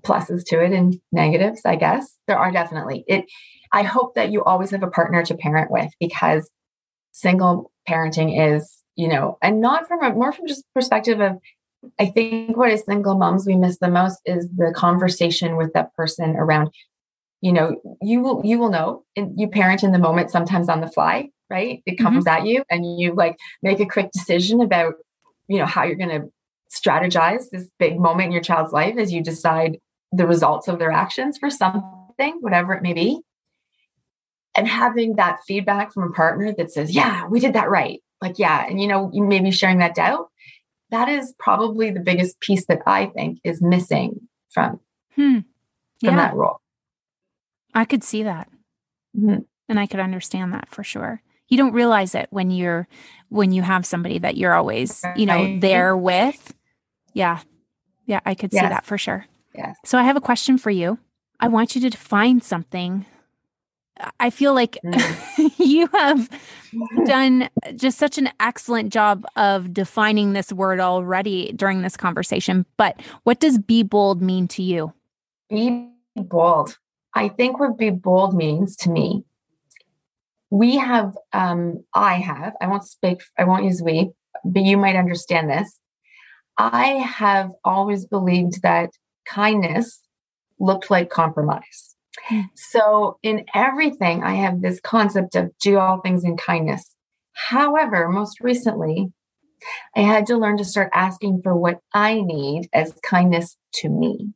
pluses 0.00 0.44
to 0.46 0.62
it 0.62 0.72
and 0.72 1.00
negatives, 1.10 1.62
I 1.64 1.76
guess. 1.76 2.16
There 2.26 2.38
are 2.38 2.52
definitely. 2.52 3.04
It 3.06 3.26
I 3.72 3.82
hope 3.82 4.14
that 4.14 4.30
you 4.30 4.44
always 4.44 4.70
have 4.70 4.82
a 4.82 4.90
partner 4.90 5.24
to 5.24 5.34
parent 5.34 5.70
with 5.70 5.90
because 5.98 6.50
single 7.12 7.70
parenting 7.88 8.56
is, 8.56 8.78
you 8.96 9.08
know, 9.08 9.38
and 9.42 9.60
not 9.60 9.86
from 9.86 10.02
a 10.02 10.10
more 10.10 10.32
from 10.32 10.46
just 10.46 10.64
perspective 10.74 11.20
of 11.20 11.38
I 11.98 12.06
think 12.06 12.56
what 12.56 12.70
as 12.70 12.84
single 12.84 13.16
moms 13.16 13.46
we 13.46 13.56
miss 13.56 13.78
the 13.78 13.90
most 13.90 14.20
is 14.24 14.48
the 14.56 14.72
conversation 14.74 15.56
with 15.56 15.72
that 15.72 15.94
person 15.94 16.36
around, 16.36 16.70
you 17.40 17.52
know, 17.52 17.80
you 18.00 18.20
will 18.20 18.40
you 18.44 18.58
will 18.58 18.70
know 18.70 19.04
and 19.16 19.38
you 19.38 19.48
parent 19.48 19.82
in 19.82 19.92
the 19.92 19.98
moment 19.98 20.30
sometimes 20.30 20.68
on 20.68 20.80
the 20.80 20.86
fly, 20.86 21.30
right? 21.50 21.82
It 21.86 21.96
comes 21.96 22.24
mm-hmm. 22.24 22.40
at 22.40 22.46
you 22.46 22.64
and 22.70 23.00
you 23.00 23.14
like 23.14 23.36
make 23.62 23.80
a 23.80 23.86
quick 23.86 24.12
decision 24.12 24.60
about, 24.60 24.94
you 25.48 25.58
know, 25.58 25.66
how 25.66 25.84
you're 25.84 25.96
gonna 25.96 26.24
strategize 26.72 27.50
this 27.50 27.68
big 27.78 27.98
moment 27.98 28.26
in 28.26 28.32
your 28.32 28.42
child's 28.42 28.72
life 28.72 28.96
as 28.96 29.12
you 29.12 29.22
decide 29.22 29.78
the 30.12 30.26
results 30.26 30.68
of 30.68 30.78
their 30.78 30.92
actions 30.92 31.38
for 31.38 31.50
something, 31.50 32.38
whatever 32.40 32.74
it 32.74 32.82
may 32.82 32.92
be. 32.92 33.20
And 34.54 34.68
having 34.68 35.16
that 35.16 35.38
feedback 35.46 35.92
from 35.92 36.04
a 36.04 36.12
partner 36.12 36.52
that 36.58 36.70
says, 36.70 36.94
yeah, 36.94 37.26
we 37.26 37.40
did 37.40 37.54
that 37.54 37.70
right. 37.70 38.02
Like, 38.20 38.38
yeah. 38.38 38.66
And, 38.68 38.80
you 38.80 38.86
know, 38.86 39.10
you 39.12 39.24
maybe 39.24 39.50
sharing 39.50 39.78
that 39.78 39.94
doubt. 39.94 40.28
That 40.90 41.08
is 41.08 41.34
probably 41.38 41.90
the 41.90 42.00
biggest 42.00 42.38
piece 42.40 42.66
that 42.66 42.80
I 42.86 43.06
think 43.06 43.38
is 43.44 43.62
missing 43.62 44.28
from, 44.50 44.80
hmm. 45.14 45.38
yeah. 46.00 46.10
from 46.10 46.16
that 46.16 46.34
role. 46.34 46.60
I 47.72 47.86
could 47.86 48.04
see 48.04 48.24
that. 48.24 48.48
Mm-hmm. 49.16 49.40
And 49.70 49.80
I 49.80 49.86
could 49.86 50.00
understand 50.00 50.52
that 50.52 50.68
for 50.68 50.84
sure. 50.84 51.22
You 51.48 51.56
don't 51.56 51.72
realize 51.72 52.14
it 52.14 52.26
when 52.30 52.50
you're, 52.50 52.86
when 53.30 53.52
you 53.52 53.62
have 53.62 53.86
somebody 53.86 54.18
that 54.18 54.36
you're 54.36 54.54
always, 54.54 55.02
you 55.16 55.24
know, 55.24 55.58
there 55.58 55.96
with. 55.96 56.54
Yeah. 57.14 57.40
Yeah. 58.04 58.20
I 58.26 58.34
could 58.34 58.52
yes. 58.52 58.62
see 58.62 58.68
that 58.68 58.84
for 58.84 58.98
sure. 58.98 59.24
Yes. 59.54 59.78
So 59.84 59.98
I 59.98 60.02
have 60.02 60.16
a 60.16 60.20
question 60.20 60.58
for 60.58 60.70
you. 60.70 60.98
I 61.40 61.48
want 61.48 61.74
you 61.74 61.80
to 61.80 61.90
define 61.90 62.42
something. 62.42 63.06
I 64.20 64.30
feel 64.30 64.54
like 64.54 64.78
mm. 64.84 65.52
you 65.58 65.86
have 65.88 66.28
done 67.04 67.48
just 67.76 67.98
such 67.98 68.18
an 68.18 68.30
excellent 68.40 68.92
job 68.92 69.24
of 69.36 69.72
defining 69.72 70.32
this 70.32 70.52
word 70.52 70.80
already 70.80 71.52
during 71.52 71.82
this 71.82 71.96
conversation. 71.96 72.66
But 72.76 73.00
what 73.24 73.40
does 73.40 73.58
be 73.58 73.82
bold 73.82 74.22
mean 74.22 74.48
to 74.48 74.62
you? 74.62 74.92
Be 75.48 75.88
bold. 76.16 76.78
I 77.14 77.28
think 77.28 77.60
what 77.60 77.76
be 77.76 77.90
bold 77.90 78.34
means 78.34 78.76
to 78.76 78.90
me, 78.90 79.24
we 80.50 80.76
have, 80.76 81.16
um, 81.32 81.84
I 81.94 82.14
have, 82.14 82.54
I 82.60 82.66
won't 82.68 82.84
speak, 82.84 83.22
I 83.38 83.44
won't 83.44 83.64
use 83.64 83.82
we, 83.82 84.10
but 84.44 84.62
you 84.62 84.76
might 84.76 84.96
understand 84.96 85.50
this. 85.50 85.78
I 86.58 86.86
have 86.86 87.52
always 87.64 88.06
believed 88.06 88.62
that 88.62 88.90
kindness 89.24 90.02
looked 90.58 90.90
like 90.90 91.10
compromise. 91.10 91.91
Mm. 92.30 92.44
So, 92.54 93.18
in 93.22 93.44
everything, 93.54 94.22
I 94.22 94.34
have 94.34 94.60
this 94.60 94.80
concept 94.80 95.34
of 95.34 95.50
do 95.58 95.78
all 95.78 96.00
things 96.00 96.24
in 96.24 96.36
kindness. 96.36 96.94
However, 97.32 98.08
most 98.08 98.40
recently, 98.40 99.12
I 99.96 100.00
had 100.00 100.26
to 100.26 100.36
learn 100.36 100.56
to 100.58 100.64
start 100.64 100.90
asking 100.92 101.40
for 101.42 101.56
what 101.56 101.78
I 101.94 102.20
need 102.20 102.68
as 102.72 102.92
kindness 103.02 103.56
to 103.74 103.88
me. 103.88 104.32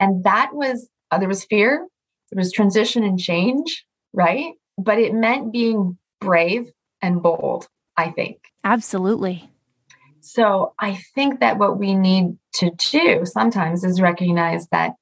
And 0.00 0.24
that 0.24 0.50
was, 0.52 0.88
uh, 1.10 1.18
there 1.18 1.28
was 1.28 1.44
fear, 1.44 1.86
there 2.30 2.38
was 2.40 2.52
transition 2.52 3.04
and 3.04 3.18
change, 3.18 3.84
right? 4.12 4.52
But 4.76 4.98
it 4.98 5.14
meant 5.14 5.52
being 5.52 5.98
brave 6.20 6.70
and 7.02 7.22
bold, 7.22 7.68
I 7.96 8.10
think. 8.10 8.38
Absolutely. 8.64 9.50
So 10.20 10.74
I 10.78 11.00
think 11.14 11.40
that 11.40 11.58
what 11.58 11.78
we 11.78 11.94
need 11.94 12.36
to 12.54 12.70
do 12.70 13.24
sometimes 13.24 13.84
is 13.84 14.00
recognize 14.00 14.66
that 14.68 14.92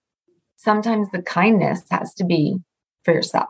sometimes 0.56 1.10
the 1.10 1.22
kindness 1.22 1.82
has 1.90 2.14
to 2.14 2.24
be 2.24 2.58
for 3.04 3.12
yourself. 3.12 3.48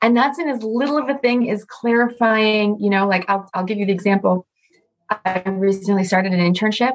And 0.00 0.16
that's 0.16 0.38
in 0.38 0.48
as 0.48 0.62
little 0.62 0.96
of 0.96 1.08
a 1.08 1.18
thing 1.18 1.50
as 1.50 1.64
clarifying, 1.64 2.78
you 2.80 2.88
know, 2.88 3.06
like 3.06 3.24
I'll, 3.28 3.48
I'll 3.52 3.64
give 3.64 3.78
you 3.78 3.86
the 3.86 3.92
example. 3.92 4.46
I 5.10 5.42
recently 5.46 6.04
started 6.04 6.32
an 6.32 6.40
internship. 6.40 6.92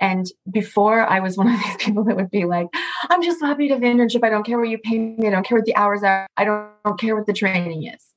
And 0.00 0.26
before 0.50 1.06
I 1.06 1.20
was 1.20 1.36
one 1.38 1.48
of 1.48 1.60
these 1.62 1.76
people 1.76 2.04
that 2.04 2.16
would 2.16 2.30
be 2.30 2.44
like, 2.44 2.68
I'm 3.10 3.22
just 3.22 3.40
happy 3.42 3.68
to 3.68 3.74
have 3.74 3.82
an 3.82 3.98
internship. 3.98 4.24
I 4.24 4.30
don't 4.30 4.44
care 4.44 4.58
what 4.58 4.68
you 4.68 4.78
pay 4.78 4.98
me. 4.98 5.26
I 5.26 5.30
don't 5.30 5.46
care 5.46 5.58
what 5.58 5.66
the 5.66 5.76
hours 5.76 6.02
are. 6.02 6.26
I 6.36 6.44
don't, 6.44 6.70
don't 6.84 6.98
care 6.98 7.14
what 7.14 7.26
the 7.26 7.34
training 7.34 7.86
is 7.86 8.12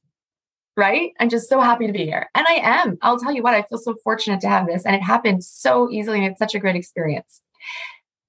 right? 0.77 1.11
I'm 1.19 1.29
just 1.29 1.49
so 1.49 1.61
happy 1.61 1.87
to 1.87 1.93
be 1.93 2.05
here. 2.05 2.29
And 2.35 2.45
I 2.47 2.55
am. 2.55 2.97
I'll 3.01 3.19
tell 3.19 3.33
you 3.33 3.41
what, 3.41 3.53
I 3.53 3.63
feel 3.63 3.77
so 3.77 3.95
fortunate 4.03 4.41
to 4.41 4.49
have 4.49 4.67
this. 4.67 4.85
And 4.85 4.95
it 4.95 5.01
happened 5.01 5.43
so 5.43 5.89
easily 5.89 6.19
and 6.19 6.27
it's 6.27 6.39
such 6.39 6.55
a 6.55 6.59
great 6.59 6.75
experience. 6.75 7.41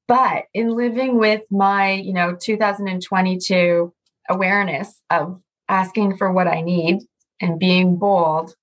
But 0.09 0.45
in 0.55 0.69
living 0.69 1.19
with 1.19 1.42
my, 1.51 1.92
you 1.92 2.12
know, 2.12 2.37
2022 2.37 3.92
awareness 4.29 5.01
of 5.11 5.40
asking 5.69 6.16
for 6.16 6.33
what 6.33 6.47
I 6.47 6.61
need 6.61 7.01
and 7.40 7.59
being 7.59 7.97
bold, 7.97 8.55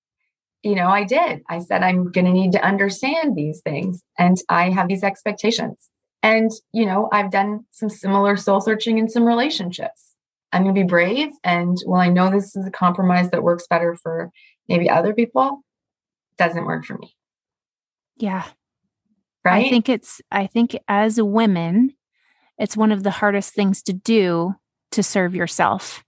you 0.62 0.75
know, 0.75 0.88
I 0.88 1.03
did. 1.03 1.41
I 1.49 1.60
said, 1.60 1.84
I'm 1.84 2.12
going 2.12 2.25
to 2.25 2.32
need 2.32 2.53
to 2.53 2.65
understand 2.65 3.36
these 3.36 3.62
things 3.62 4.01
and 4.17 4.38
I 4.47 4.69
have 4.69 4.88
these 4.88 5.03
expectations. 5.03 5.89
And, 6.21 6.49
you 6.71 6.86
know, 6.86 7.10
I've 7.12 7.32
done 7.32 7.65
some 7.71 7.89
similar 7.89 8.38
soul 8.38 8.62
searching 8.62 8.97
in 8.97 9.10
some 9.10 9.25
relationships 9.25 10.13
I'm 10.53 10.63
going 10.63 10.75
to 10.75 10.82
be 10.82 10.88
brave. 10.88 11.32
And 11.43 11.77
well, 11.86 11.99
I 11.99 12.10
know 12.10 12.29
this 12.29 12.56
is 12.56 12.65
a 12.65 12.71
compromise 12.71 13.32
that 13.32 13.43
works 13.43 13.65
better 13.67 13.95
for 13.95 14.29
maybe 14.69 14.89
other 14.89 15.13
people, 15.13 15.63
doesn't 16.38 16.65
work 16.65 16.86
for 16.86 16.97
me. 16.97 17.15
Yeah. 18.17 18.45
Right. 19.45 19.65
I 19.65 19.69
think 19.69 19.89
it's, 19.89 20.21
I 20.32 20.47
think 20.47 20.77
as 20.88 21.21
women, 21.21 21.93
it's 22.58 22.77
one 22.77 22.91
of 22.91 23.03
the 23.03 23.12
hardest 23.12 23.53
things 23.53 23.84
to 23.84 23.93
do 23.93 24.56
to 24.91 25.03
serve 25.03 25.36
yourself 25.36 26.03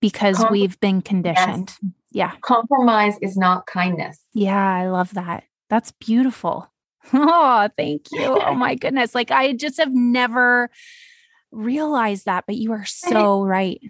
because 0.00 0.38
Com- 0.38 0.52
we've 0.52 0.78
been 0.80 1.00
conditioned. 1.00 1.74
Yes. 1.80 1.92
Yeah. 2.10 2.32
Compromise 2.40 3.16
is 3.22 3.36
not 3.36 3.66
kindness. 3.66 4.20
Yeah. 4.34 4.74
I 4.74 4.88
love 4.88 5.14
that. 5.14 5.44
That's 5.70 5.92
beautiful. 5.92 6.70
Oh, 7.14 7.68
thank 7.76 8.02
you. 8.12 8.38
Oh 8.44 8.54
my 8.54 8.74
goodness. 8.74 9.14
Like 9.14 9.30
I 9.30 9.54
just 9.54 9.78
have 9.78 9.94
never 9.94 10.68
realized 11.50 12.26
that, 12.26 12.44
but 12.46 12.56
you 12.56 12.72
are 12.72 12.84
so 12.84 13.42
right. 13.42 13.80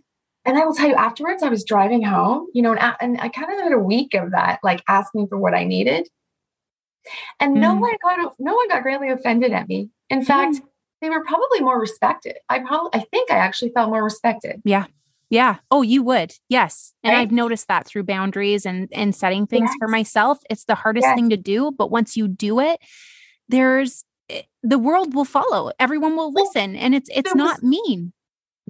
And 0.45 0.57
I 0.57 0.65
will 0.65 0.75
tell 0.75 0.89
you, 0.89 0.95
afterwards, 0.95 1.43
I 1.43 1.49
was 1.49 1.65
driving 1.65 2.03
home, 2.03 2.47
you 2.55 2.63
know, 2.63 2.75
and, 2.75 2.95
and 3.01 3.21
I 3.21 3.29
kind 3.29 3.53
of 3.53 3.59
had 3.59 3.73
a 3.73 3.79
week 3.79 4.15
of 4.15 4.31
that, 4.31 4.61
like 4.63 4.83
asking 4.89 5.27
for 5.27 5.37
what 5.37 5.53
I 5.53 5.65
needed. 5.65 6.09
And 7.41 7.57
mm. 7.57 7.61
no 7.61 7.75
one 7.75 7.97
got 8.03 8.35
no 8.39 8.55
one 8.55 8.69
got 8.69 8.83
greatly 8.83 9.11
offended 9.11 9.53
at 9.53 9.69
me. 9.69 9.91
In 10.11 10.25
fact, 10.25 10.57
mm. 10.57 10.63
they 11.01 11.11
were 11.11 11.25
probably 11.25 11.61
more 11.61 11.81
respected. 11.81 12.37
I 12.49 12.61
probably 12.61 12.91
I 13.01 13.05
think 13.11 13.31
I 13.31 13.37
actually 13.37 13.73
felt 13.75 13.91
more 13.91 14.05
respected. 14.05 14.61
Yeah. 14.65 14.87
Yeah. 15.31 15.57
Oh, 15.71 15.83
you 15.83 16.03
would. 16.05 16.33
Yes. 16.49 16.95
And 17.05 17.13
right? 17.13 17.21
I've 17.21 17.33
noticed 17.33 17.69
that 17.69 17.87
through 17.87 18.05
boundaries 18.05 18.65
and 18.65 18.89
and 18.93 19.15
setting 19.15 19.47
things 19.47 19.69
yes. 19.71 19.77
for 19.79 19.89
myself. 19.89 20.39
It's 20.49 20.65
the 20.65 20.75
hardest 20.75 21.05
yes. 21.05 21.17
thing 21.17 21.31
to 21.31 21.37
do, 21.37 21.71
but 21.71 21.91
once 21.91 22.17
you 22.17 22.29
do 22.29 22.61
it, 22.61 22.81
there's 23.49 24.05
Eh, 24.31 24.43
the 24.63 24.79
world 24.79 25.15
will 25.15 25.25
follow. 25.25 25.73
Everyone 25.79 26.17
will 26.17 26.33
listen, 26.33 26.77
and 26.77 26.95
it's 26.95 27.11
it's 27.15 27.35
not 27.35 27.63
mean. 27.63 28.13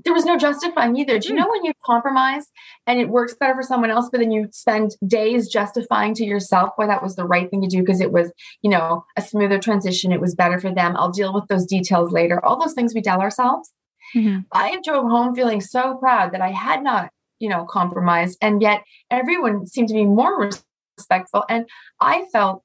There 0.04 0.14
was 0.14 0.24
no 0.24 0.36
justifying 0.36 0.96
either. 0.96 1.18
Do 1.18 1.28
you 1.28 1.34
mm. 1.34 1.38
know 1.38 1.48
when 1.48 1.64
you 1.64 1.72
compromise 1.84 2.46
and 2.86 3.00
it 3.00 3.08
works 3.08 3.34
better 3.34 3.54
for 3.54 3.62
someone 3.62 3.90
else, 3.90 4.08
but 4.10 4.18
then 4.18 4.30
you 4.30 4.48
spend 4.52 4.96
days 5.06 5.48
justifying 5.48 6.14
to 6.14 6.24
yourself 6.24 6.70
why 6.76 6.86
that 6.86 7.02
was 7.02 7.16
the 7.16 7.24
right 7.24 7.50
thing 7.50 7.62
to 7.62 7.68
do 7.68 7.80
because 7.80 8.00
it 8.00 8.12
was, 8.12 8.32
you 8.62 8.70
know, 8.70 9.04
a 9.16 9.22
smoother 9.22 9.58
transition. 9.58 10.12
It 10.12 10.20
was 10.20 10.34
better 10.34 10.58
for 10.58 10.72
them. 10.72 10.96
I'll 10.96 11.10
deal 11.10 11.32
with 11.32 11.46
those 11.48 11.66
details 11.66 12.12
later. 12.12 12.44
All 12.44 12.58
those 12.58 12.74
things 12.74 12.94
we 12.94 13.02
tell 13.02 13.20
ourselves. 13.20 13.72
Mm-hmm. 14.16 14.40
I 14.52 14.78
drove 14.84 15.10
home 15.10 15.34
feeling 15.34 15.60
so 15.60 15.96
proud 15.96 16.32
that 16.32 16.40
I 16.40 16.50
had 16.50 16.82
not, 16.82 17.10
you 17.40 17.48
know, 17.48 17.66
compromised, 17.66 18.38
and 18.40 18.62
yet 18.62 18.82
everyone 19.10 19.66
seemed 19.66 19.88
to 19.88 19.94
be 19.94 20.06
more 20.06 20.50
respectful, 20.96 21.44
and 21.48 21.68
I 22.00 22.24
felt 22.32 22.62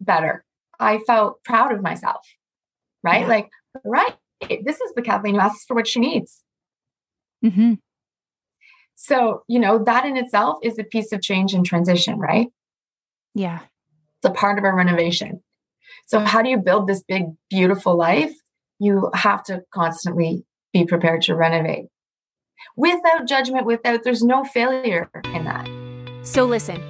better 0.00 0.44
I 0.80 0.98
felt 0.98 1.42
proud 1.44 1.72
of 1.72 1.82
myself, 1.82 2.26
right? 3.02 3.22
Yeah. 3.22 3.28
Like, 3.28 3.50
right, 3.84 4.14
this 4.48 4.80
is 4.80 4.94
the 4.94 5.02
Kathleen 5.02 5.34
who 5.34 5.40
asks 5.40 5.64
for 5.64 5.74
what 5.74 5.88
she 5.88 6.00
needs. 6.00 6.42
Mm-hmm. 7.44 7.74
So, 8.94 9.42
you 9.48 9.58
know, 9.58 9.82
that 9.84 10.06
in 10.06 10.16
itself 10.16 10.58
is 10.62 10.78
a 10.78 10.84
piece 10.84 11.12
of 11.12 11.20
change 11.20 11.52
and 11.52 11.64
transition, 11.64 12.18
right? 12.18 12.48
Yeah. 13.34 13.60
It's 13.60 14.30
a 14.30 14.30
part 14.30 14.58
of 14.58 14.64
a 14.64 14.72
renovation. 14.72 15.42
So, 16.06 16.20
how 16.20 16.42
do 16.42 16.48
you 16.48 16.58
build 16.58 16.86
this 16.86 17.02
big, 17.06 17.24
beautiful 17.50 17.96
life? 17.96 18.32
You 18.78 19.10
have 19.14 19.42
to 19.44 19.62
constantly 19.72 20.44
be 20.72 20.84
prepared 20.84 21.22
to 21.22 21.34
renovate 21.34 21.86
without 22.76 23.26
judgment, 23.26 23.66
without, 23.66 24.04
there's 24.04 24.22
no 24.22 24.44
failure 24.44 25.10
in 25.32 25.44
that. 25.44 25.68
So, 26.22 26.44
listen. 26.44 26.82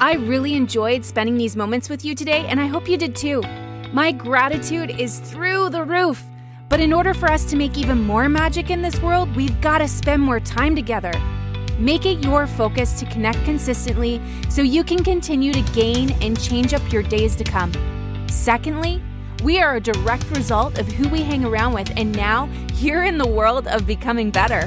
I 0.00 0.14
really 0.14 0.54
enjoyed 0.54 1.04
spending 1.04 1.36
these 1.36 1.54
moments 1.54 1.88
with 1.88 2.04
you 2.04 2.14
today, 2.16 2.44
and 2.48 2.58
I 2.58 2.66
hope 2.66 2.88
you 2.88 2.96
did 2.96 3.14
too. 3.14 3.40
My 3.92 4.10
gratitude 4.10 4.90
is 4.98 5.20
through 5.20 5.70
the 5.70 5.84
roof. 5.84 6.20
But 6.72 6.80
in 6.80 6.94
order 6.94 7.12
for 7.12 7.30
us 7.30 7.44
to 7.50 7.56
make 7.56 7.76
even 7.76 8.00
more 8.00 8.30
magic 8.30 8.70
in 8.70 8.80
this 8.80 8.98
world, 9.02 9.36
we've 9.36 9.60
got 9.60 9.78
to 9.78 9.86
spend 9.86 10.22
more 10.22 10.40
time 10.40 10.74
together. 10.74 11.12
Make 11.78 12.06
it 12.06 12.24
your 12.24 12.46
focus 12.46 12.98
to 13.00 13.04
connect 13.04 13.44
consistently 13.44 14.22
so 14.48 14.62
you 14.62 14.82
can 14.82 15.04
continue 15.04 15.52
to 15.52 15.60
gain 15.74 16.12
and 16.22 16.40
change 16.40 16.72
up 16.72 16.80
your 16.90 17.02
days 17.02 17.36
to 17.36 17.44
come. 17.44 17.70
Secondly, 18.26 19.02
We 19.42 19.60
are 19.60 19.76
a 19.76 19.80
direct 19.80 20.30
result 20.30 20.78
of 20.78 20.86
who 20.86 21.08
we 21.10 21.20
hang 21.22 21.44
around 21.44 21.74
with, 21.74 21.92
and 21.96 22.16
now 22.16 22.48
you're 22.76 23.04
in 23.04 23.18
the 23.18 23.28
world 23.28 23.66
of 23.66 23.86
becoming 23.86 24.30
better. 24.30 24.66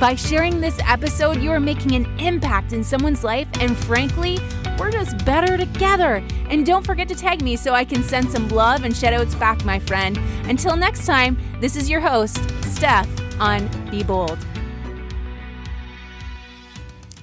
By 0.00 0.14
sharing 0.14 0.60
this 0.60 0.78
episode, 0.86 1.42
you 1.42 1.50
are 1.50 1.60
making 1.60 1.92
an 1.92 2.06
impact 2.18 2.72
in 2.72 2.82
someone's 2.82 3.24
life, 3.24 3.48
and 3.60 3.76
frankly, 3.76 4.38
we're 4.78 4.90
just 4.90 5.24
better 5.24 5.56
together. 5.56 6.22
And 6.48 6.66
don't 6.66 6.84
forget 6.84 7.08
to 7.08 7.14
tag 7.14 7.42
me 7.42 7.56
so 7.56 7.72
I 7.72 7.84
can 7.84 8.02
send 8.02 8.30
some 8.30 8.48
love 8.48 8.84
and 8.84 8.94
shoutouts 8.94 9.38
back, 9.38 9.64
my 9.64 9.78
friend. 9.78 10.18
Until 10.44 10.76
next 10.76 11.06
time, 11.06 11.38
this 11.60 11.76
is 11.76 11.88
your 11.88 12.00
host, 12.00 12.38
Steph, 12.64 13.08
on 13.40 13.68
Be 13.90 14.02
Bold. 14.02 14.38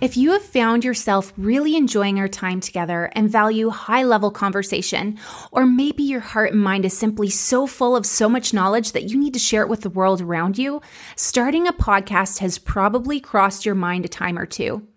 If 0.02 0.16
you 0.16 0.32
have 0.32 0.44
found 0.44 0.86
yourself 0.86 1.34
really 1.36 1.76
enjoying 1.76 2.20
our 2.20 2.30
time 2.30 2.62
together 2.62 3.12
and 3.16 3.30
value 3.30 3.70
high 3.70 4.04
level 4.04 4.32
conversation, 4.32 5.20
or 5.52 5.66
maybe 5.66 6.04
your 6.04 6.22
heart 6.22 6.54
and 6.54 6.64
mind 6.64 6.86
is 6.86 6.98
simply 6.98 7.30
so 7.30 7.68
full 7.68 7.98
of 7.98 8.06
so 8.06 8.30
much 8.30 8.54
knowledge 8.54 8.94
that 8.94 9.10
you 9.10 9.18
need 9.18 9.34
to 9.34 9.40
share 9.40 9.62
it 9.62 9.68
with 9.68 9.82
the 9.82 9.90
world 9.90 10.22
around 10.22 10.58
you, 10.58 10.82
starting 11.18 11.68
a 11.68 11.74
podcast 11.74 12.38
has 12.40 12.58
probably 12.58 13.20
crossed 13.20 13.66
your 13.66 13.76
mind 13.76 14.06
a 14.06 14.08
time 14.08 14.40
or 14.40 14.46
two. 14.46 14.88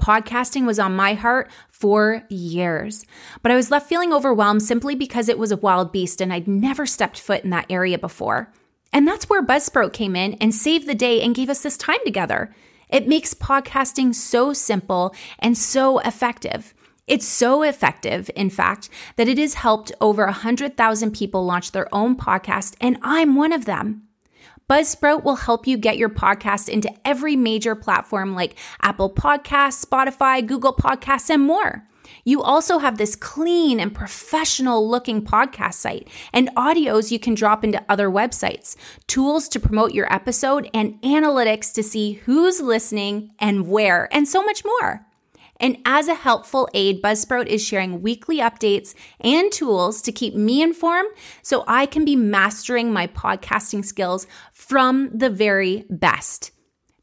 Podcasting 0.00 0.64
was 0.64 0.78
on 0.78 0.94
my 0.94 1.14
heart 1.14 1.50
for 1.70 2.24
years, 2.28 3.04
but 3.42 3.52
I 3.52 3.56
was 3.56 3.70
left 3.70 3.88
feeling 3.88 4.12
overwhelmed 4.12 4.62
simply 4.62 4.94
because 4.94 5.28
it 5.28 5.38
was 5.38 5.52
a 5.52 5.56
wild 5.56 5.92
beast 5.92 6.20
and 6.20 6.32
I'd 6.32 6.48
never 6.48 6.86
stepped 6.86 7.20
foot 7.20 7.44
in 7.44 7.50
that 7.50 7.66
area 7.68 7.98
before. 7.98 8.52
And 8.92 9.06
that's 9.06 9.28
where 9.28 9.44
Buzzsprout 9.44 9.92
came 9.92 10.16
in 10.16 10.34
and 10.34 10.54
saved 10.54 10.86
the 10.86 10.94
day 10.94 11.20
and 11.20 11.34
gave 11.34 11.50
us 11.50 11.62
this 11.62 11.76
time 11.76 11.98
together. 12.04 12.54
It 12.88 13.08
makes 13.08 13.34
podcasting 13.34 14.14
so 14.14 14.52
simple 14.52 15.14
and 15.38 15.58
so 15.58 15.98
effective. 15.98 16.74
It's 17.06 17.26
so 17.26 17.62
effective, 17.62 18.30
in 18.36 18.50
fact, 18.50 18.88
that 19.16 19.28
it 19.28 19.38
has 19.38 19.54
helped 19.54 19.92
over 20.00 20.24
100,000 20.24 21.10
people 21.12 21.44
launch 21.44 21.72
their 21.72 21.92
own 21.94 22.16
podcast, 22.16 22.76
and 22.80 22.98
I'm 23.02 23.34
one 23.34 23.52
of 23.52 23.64
them. 23.64 24.07
Buzzsprout 24.68 25.24
will 25.24 25.36
help 25.36 25.66
you 25.66 25.78
get 25.78 25.96
your 25.96 26.10
podcast 26.10 26.68
into 26.68 26.92
every 27.06 27.36
major 27.36 27.74
platform 27.74 28.34
like 28.34 28.54
Apple 28.82 29.08
Podcasts, 29.08 29.82
Spotify, 29.82 30.46
Google 30.46 30.74
Podcasts, 30.74 31.30
and 31.30 31.42
more. 31.42 31.88
You 32.24 32.42
also 32.42 32.78
have 32.78 32.98
this 32.98 33.16
clean 33.16 33.80
and 33.80 33.94
professional 33.94 34.86
looking 34.86 35.22
podcast 35.22 35.74
site 35.74 36.08
and 36.32 36.50
audios 36.54 37.10
you 37.10 37.18
can 37.18 37.34
drop 37.34 37.64
into 37.64 37.82
other 37.88 38.10
websites, 38.10 38.76
tools 39.06 39.48
to 39.50 39.60
promote 39.60 39.94
your 39.94 40.12
episode, 40.12 40.68
and 40.74 41.00
analytics 41.00 41.72
to 41.74 41.82
see 41.82 42.14
who's 42.24 42.60
listening 42.60 43.30
and 43.38 43.68
where, 43.68 44.08
and 44.12 44.28
so 44.28 44.42
much 44.42 44.64
more. 44.64 45.07
And 45.60 45.78
as 45.84 46.08
a 46.08 46.14
helpful 46.14 46.68
aid, 46.72 47.02
Buzzsprout 47.02 47.46
is 47.46 47.64
sharing 47.64 48.02
weekly 48.02 48.38
updates 48.38 48.94
and 49.20 49.50
tools 49.50 50.00
to 50.02 50.12
keep 50.12 50.34
me 50.34 50.62
informed 50.62 51.10
so 51.42 51.64
I 51.66 51.86
can 51.86 52.04
be 52.04 52.16
mastering 52.16 52.92
my 52.92 53.08
podcasting 53.08 53.84
skills 53.84 54.26
from 54.52 55.10
the 55.12 55.30
very 55.30 55.84
best. 55.90 56.52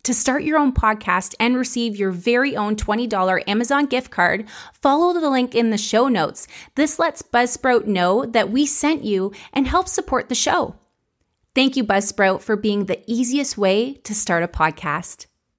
To 0.04 0.14
start 0.14 0.44
your 0.44 0.60
own 0.60 0.72
podcast 0.72 1.34
and 1.40 1.58
receive 1.58 1.96
your 1.96 2.12
very 2.12 2.56
own 2.56 2.76
$20 2.76 3.44
Amazon 3.48 3.88
gift 3.88 4.12
card, 4.12 4.48
follow 4.72 5.20
the 5.20 5.30
link 5.32 5.56
in 5.56 5.72
the 5.72 5.80
show 5.80 6.08
notes. 6.08 6.48
This 6.76 7.00
lets 7.00 7.24
Buzzsprout 7.24 7.88
know 7.88 8.24
that 8.24 8.52
we 8.52 8.68
sent 8.68 9.04
you 9.04 9.32
and 9.52 9.68
help 9.68 9.88
support 9.88 10.30
the 10.30 10.36
show. 10.36 10.76
Thank 11.56 11.76
you, 11.76 11.84
Buzzsprout, 11.84 12.42
for 12.42 12.56
being 12.56 12.86
the 12.86 13.02
easiest 13.12 13.58
way 13.58 13.96
to 14.04 14.14
start 14.14 14.44
a 14.44 14.48
podcast. 14.48 15.26